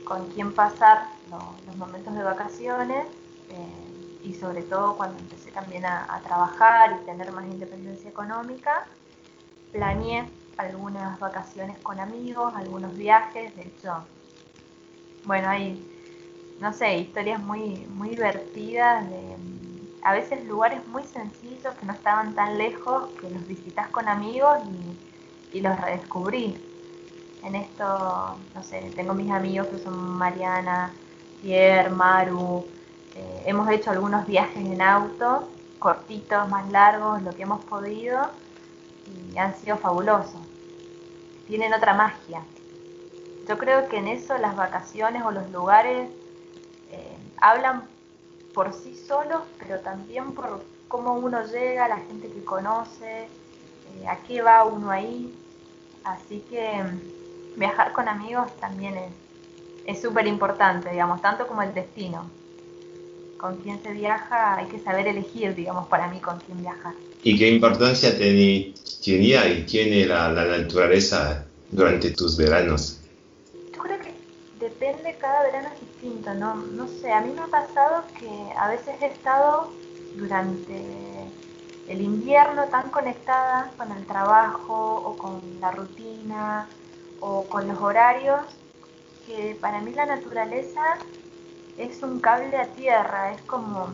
con 0.04 0.28
quién 0.30 0.52
pasar 0.52 1.08
lo, 1.30 1.38
los 1.66 1.76
momentos 1.76 2.14
de 2.14 2.22
vacaciones 2.22 3.06
eh, 3.50 4.20
y 4.24 4.34
sobre 4.34 4.62
todo 4.62 4.96
cuando 4.96 5.18
empecé 5.18 5.50
también 5.50 5.84
a, 5.84 6.14
a, 6.14 6.20
trabajar 6.20 6.98
y 7.00 7.06
tener 7.06 7.32
más 7.32 7.44
independencia 7.46 8.10
económica, 8.10 8.86
planeé 9.72 10.28
algunas 10.56 11.18
vacaciones 11.18 11.78
con 11.78 11.98
amigos, 12.00 12.52
algunos 12.54 12.96
viajes, 12.96 13.54
de 13.56 13.62
hecho, 13.62 14.04
bueno, 15.24 15.48
hay, 15.48 15.82
no 16.60 16.72
sé, 16.72 16.98
historias 16.98 17.42
muy, 17.42 17.86
muy 17.94 18.10
divertidas 18.10 19.08
de 19.08 19.36
a 20.02 20.12
veces 20.12 20.44
lugares 20.46 20.86
muy 20.88 21.02
sencillos 21.04 21.74
que 21.74 21.86
no 21.86 21.92
estaban 21.92 22.34
tan 22.34 22.56
lejos, 22.58 23.10
que 23.20 23.30
los 23.30 23.46
visitas 23.46 23.88
con 23.88 24.08
amigos 24.08 24.58
y, 24.66 25.09
y 25.52 25.60
los 25.60 25.80
redescubrí. 25.80 26.56
En 27.42 27.54
esto, 27.54 28.36
no 28.54 28.62
sé, 28.62 28.92
tengo 28.94 29.14
mis 29.14 29.30
amigos 29.30 29.68
que 29.68 29.78
son 29.78 29.98
Mariana, 29.98 30.92
Pierre, 31.42 31.88
Maru, 31.88 32.66
eh, 33.16 33.42
hemos 33.46 33.68
hecho 33.70 33.90
algunos 33.90 34.26
viajes 34.26 34.64
en 34.64 34.80
auto, 34.80 35.48
cortitos, 35.78 36.48
más 36.48 36.70
largos, 36.70 37.22
lo 37.22 37.32
que 37.32 37.42
hemos 37.42 37.64
podido, 37.64 38.30
y 39.32 39.38
han 39.38 39.56
sido 39.56 39.76
fabulosos. 39.76 40.40
Tienen 41.48 41.72
otra 41.72 41.94
magia. 41.94 42.42
Yo 43.48 43.58
creo 43.58 43.88
que 43.88 43.96
en 43.96 44.08
eso 44.08 44.38
las 44.38 44.54
vacaciones 44.54 45.22
o 45.24 45.32
los 45.32 45.50
lugares 45.50 46.08
eh, 46.92 47.16
hablan 47.40 47.84
por 48.54 48.72
sí 48.72 48.94
solos, 48.94 49.42
pero 49.58 49.80
también 49.80 50.32
por 50.32 50.62
cómo 50.86 51.14
uno 51.14 51.44
llega, 51.44 51.88
la 51.88 51.96
gente 51.96 52.30
que 52.30 52.44
conoce, 52.44 53.22
eh, 53.24 54.08
a 54.08 54.16
qué 54.18 54.42
va 54.42 54.64
uno 54.64 54.90
ahí. 54.90 55.34
Así 56.04 56.42
que 56.50 56.82
mm, 56.82 57.58
viajar 57.58 57.92
con 57.92 58.08
amigos 58.08 58.50
también 58.60 58.94
es 59.86 60.00
súper 60.00 60.26
importante, 60.26 60.90
digamos, 60.90 61.20
tanto 61.20 61.46
como 61.46 61.62
el 61.62 61.74
destino. 61.74 62.30
Con 63.38 63.56
quién 63.56 63.82
se 63.82 63.92
viaja 63.92 64.56
hay 64.56 64.66
que 64.66 64.78
saber 64.80 65.08
elegir, 65.08 65.54
digamos, 65.54 65.88
para 65.88 66.08
mí 66.08 66.20
con 66.20 66.38
quién 66.40 66.60
viajar. 66.60 66.94
¿Y 67.22 67.38
qué 67.38 67.50
importancia 67.50 68.16
tenía 68.16 69.48
y 69.48 69.64
tiene 69.66 70.06
la, 70.06 70.30
la 70.30 70.44
naturaleza 70.44 71.46
durante 71.70 72.10
tus 72.10 72.36
veranos? 72.36 73.00
Yo 73.74 73.82
creo 73.82 73.98
que 74.00 74.12
depende, 74.58 75.16
cada 75.18 75.42
verano 75.44 75.68
es 75.74 75.80
distinto, 75.80 76.34
¿no? 76.34 76.54
No 76.54 76.86
sé, 76.86 77.12
a 77.12 77.22
mí 77.22 77.32
me 77.32 77.40
ha 77.40 77.46
pasado 77.46 78.04
que 78.18 78.28
a 78.58 78.68
veces 78.68 78.94
he 79.00 79.06
estado 79.06 79.70
durante 80.16 81.09
el 81.90 82.00
invierno 82.00 82.64
tan 82.66 82.90
conectada 82.90 83.70
con 83.76 83.90
el 83.90 84.06
trabajo 84.06 85.02
o 85.04 85.16
con 85.18 85.42
la 85.60 85.72
rutina 85.72 86.68
o 87.20 87.44
con 87.44 87.66
los 87.66 87.78
horarios 87.80 88.40
que 89.26 89.58
para 89.60 89.80
mí 89.80 89.92
la 89.92 90.06
naturaleza 90.06 90.96
es 91.76 92.02
un 92.02 92.20
cable 92.20 92.56
a 92.56 92.66
tierra, 92.68 93.32
es 93.32 93.42
como 93.42 93.92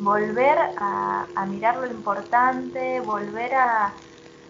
volver 0.00 0.56
a, 0.78 1.26
mirar 1.46 1.76
lo 1.76 1.86
importante, 1.86 3.00
volver 3.00 3.54
a, 3.54 3.92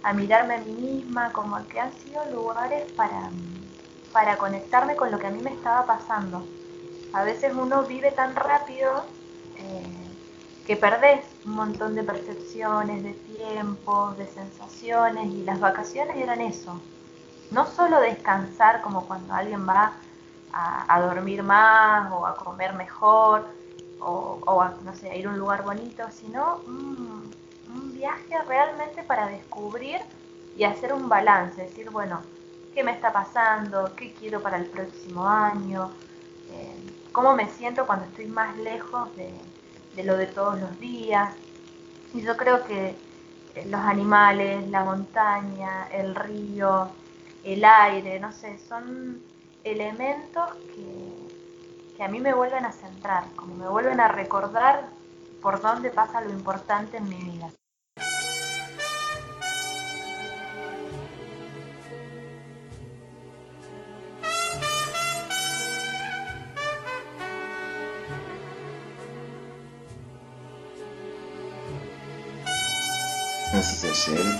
a 0.03 0.13
mirarme 0.13 0.55
a 0.55 0.59
mí 0.59 0.73
misma, 0.73 1.33
como 1.33 1.57
que 1.69 1.81
han 1.81 1.93
sido 1.95 2.23
lugares 2.31 2.93
para 2.93 3.31
para 4.13 4.37
conectarme 4.37 4.97
con 4.97 5.11
lo 5.11 5.19
que 5.19 5.27
a 5.27 5.31
mí 5.31 5.41
me 5.43 5.53
estaba 5.53 5.87
pasando. 5.87 6.45
A 7.13 7.25
veces 7.25 7.53
uno 7.55 7.85
vive 7.85 8.11
tan 8.13 8.35
rápido 8.35 9.05
eh, 9.57 9.98
que 10.69 10.77
perdés 10.77 11.25
un 11.47 11.53
montón 11.53 11.95
de 11.95 12.03
percepciones, 12.03 13.03
de 13.03 13.15
tiempos, 13.15 14.19
de 14.19 14.27
sensaciones 14.27 15.25
y 15.33 15.43
las 15.43 15.59
vacaciones 15.61 16.15
eran 16.19 16.43
eso. 16.43 16.79
No 17.51 17.65
solo 17.65 17.99
descansar 18.01 18.83
como 18.83 19.07
cuando 19.07 19.33
alguien 19.33 19.67
va 19.67 19.95
a, 20.53 21.01
dormir 21.01 21.43
más 21.43 22.13
o 22.13 22.27
a 22.27 22.37
comer 22.37 22.75
mejor 22.75 23.47
o, 23.99 24.61
a, 24.61 24.75
no 24.85 24.95
sé, 24.95 25.09
a 25.09 25.17
ir 25.17 25.27
a 25.27 25.31
un 25.31 25.39
lugar 25.39 25.63
bonito, 25.63 26.05
sino 26.11 26.61
un, 26.67 27.35
un 27.75 27.95
viaje 27.95 28.37
realmente 28.47 29.03
para 29.03 29.27
descubrir 29.27 29.99
y 30.55 30.65
hacer 30.65 30.93
un 30.93 31.09
balance, 31.09 31.63
decir, 31.63 31.89
bueno, 31.89 32.21
qué 32.75 32.85
me 32.85 32.93
está 32.93 33.11
pasando, 33.11 33.95
qué 33.97 34.13
quiero 34.13 34.43
para 34.43 34.59
el 34.59 34.67
próximo 34.67 35.27
año, 35.27 35.91
eh, 36.51 36.77
cómo 37.11 37.35
me 37.35 37.49
siento 37.49 37.87
cuando 37.87 38.05
estoy 38.05 38.27
más 38.27 38.55
lejos 38.59 39.17
de, 39.17 39.33
de, 39.99 40.05
lo 40.05 40.17
de 40.17 40.27
todos 40.27 40.61
los 40.61 40.79
días. 40.79 41.35
Y 42.15 42.23
yo 42.23 42.37
creo 42.37 42.65
que 42.65 42.95
eh, 43.55 43.67
los 43.67 43.81
animales, 43.81 44.69
la 44.69 44.85
montaña, 44.85 45.89
el 45.93 46.15
río, 46.15 46.89
el 47.45 47.65
aire, 47.65 48.21
no 48.21 48.33
sé, 48.33 48.59
son 48.69 49.21
elementos 49.65 50.55
que, 50.75 51.97
que 51.97 52.05
a 52.05 52.09
mí 52.09 52.21
me 52.21 52.33
vuelven 52.33 52.65
a 52.65 52.73
centrar, 52.73 53.25
como 53.35 53.55
me 53.57 53.69
vuelven 53.69 54.01
a 54.01 54.09
recordar 54.09 54.89
por 55.43 55.61
dónde 55.61 55.91
pasa 55.91 56.21
lo 56.21 56.31
importante 56.31 56.97
en 56.97 57.09
mi 57.09 57.17
vida. 57.17 57.51
S'achève 73.89 74.37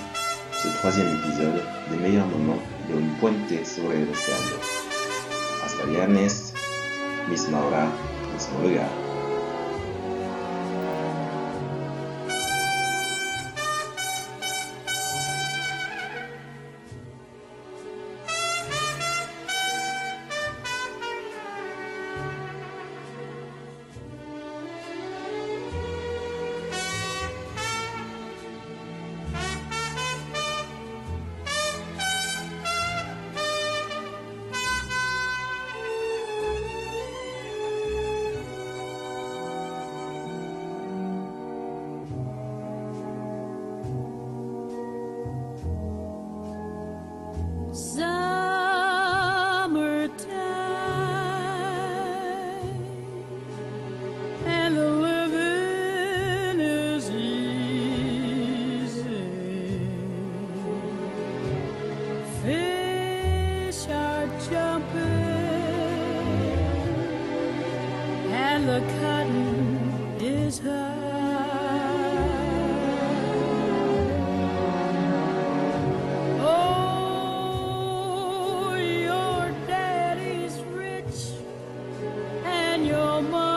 ce 0.61 0.67
troisième 0.77 1.07
épisode 1.07 1.63
des 1.89 1.97
meilleurs 1.97 2.27
moments 2.27 2.61
de 2.87 2.93
Un 2.93 3.19
Puente 3.19 3.65
sobre 3.65 3.93
el 3.93 4.07
Océano. 4.07 4.59
Hasta 5.65 5.85
viernes, 5.87 6.53
misma 7.27 7.59
hora, 7.65 7.87
mismo 8.31 8.61
lugar. 8.61 9.08
your 82.85 83.21
mind. 83.23 83.48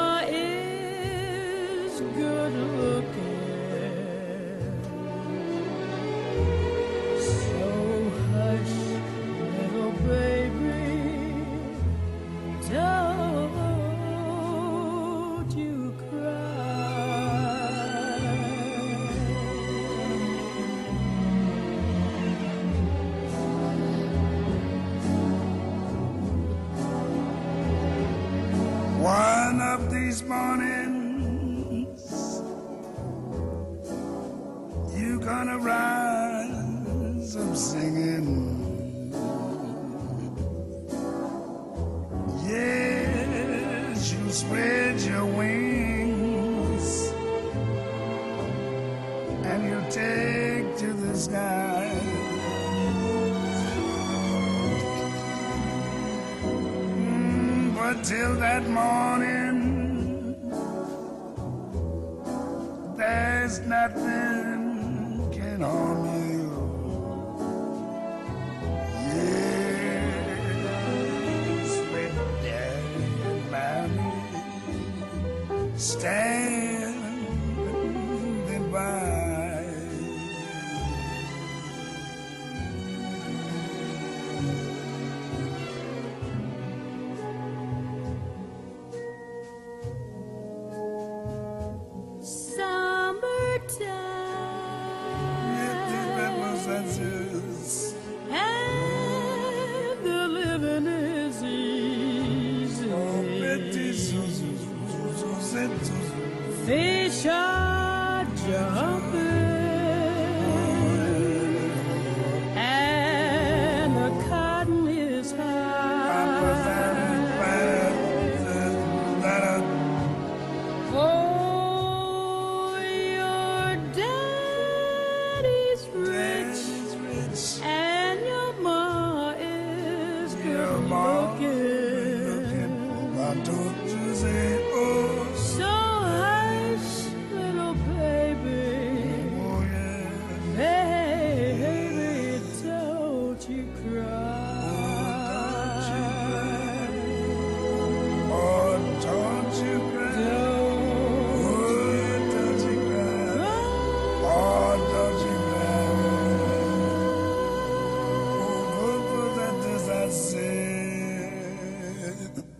that 58.64 58.70
moment. 58.70 58.91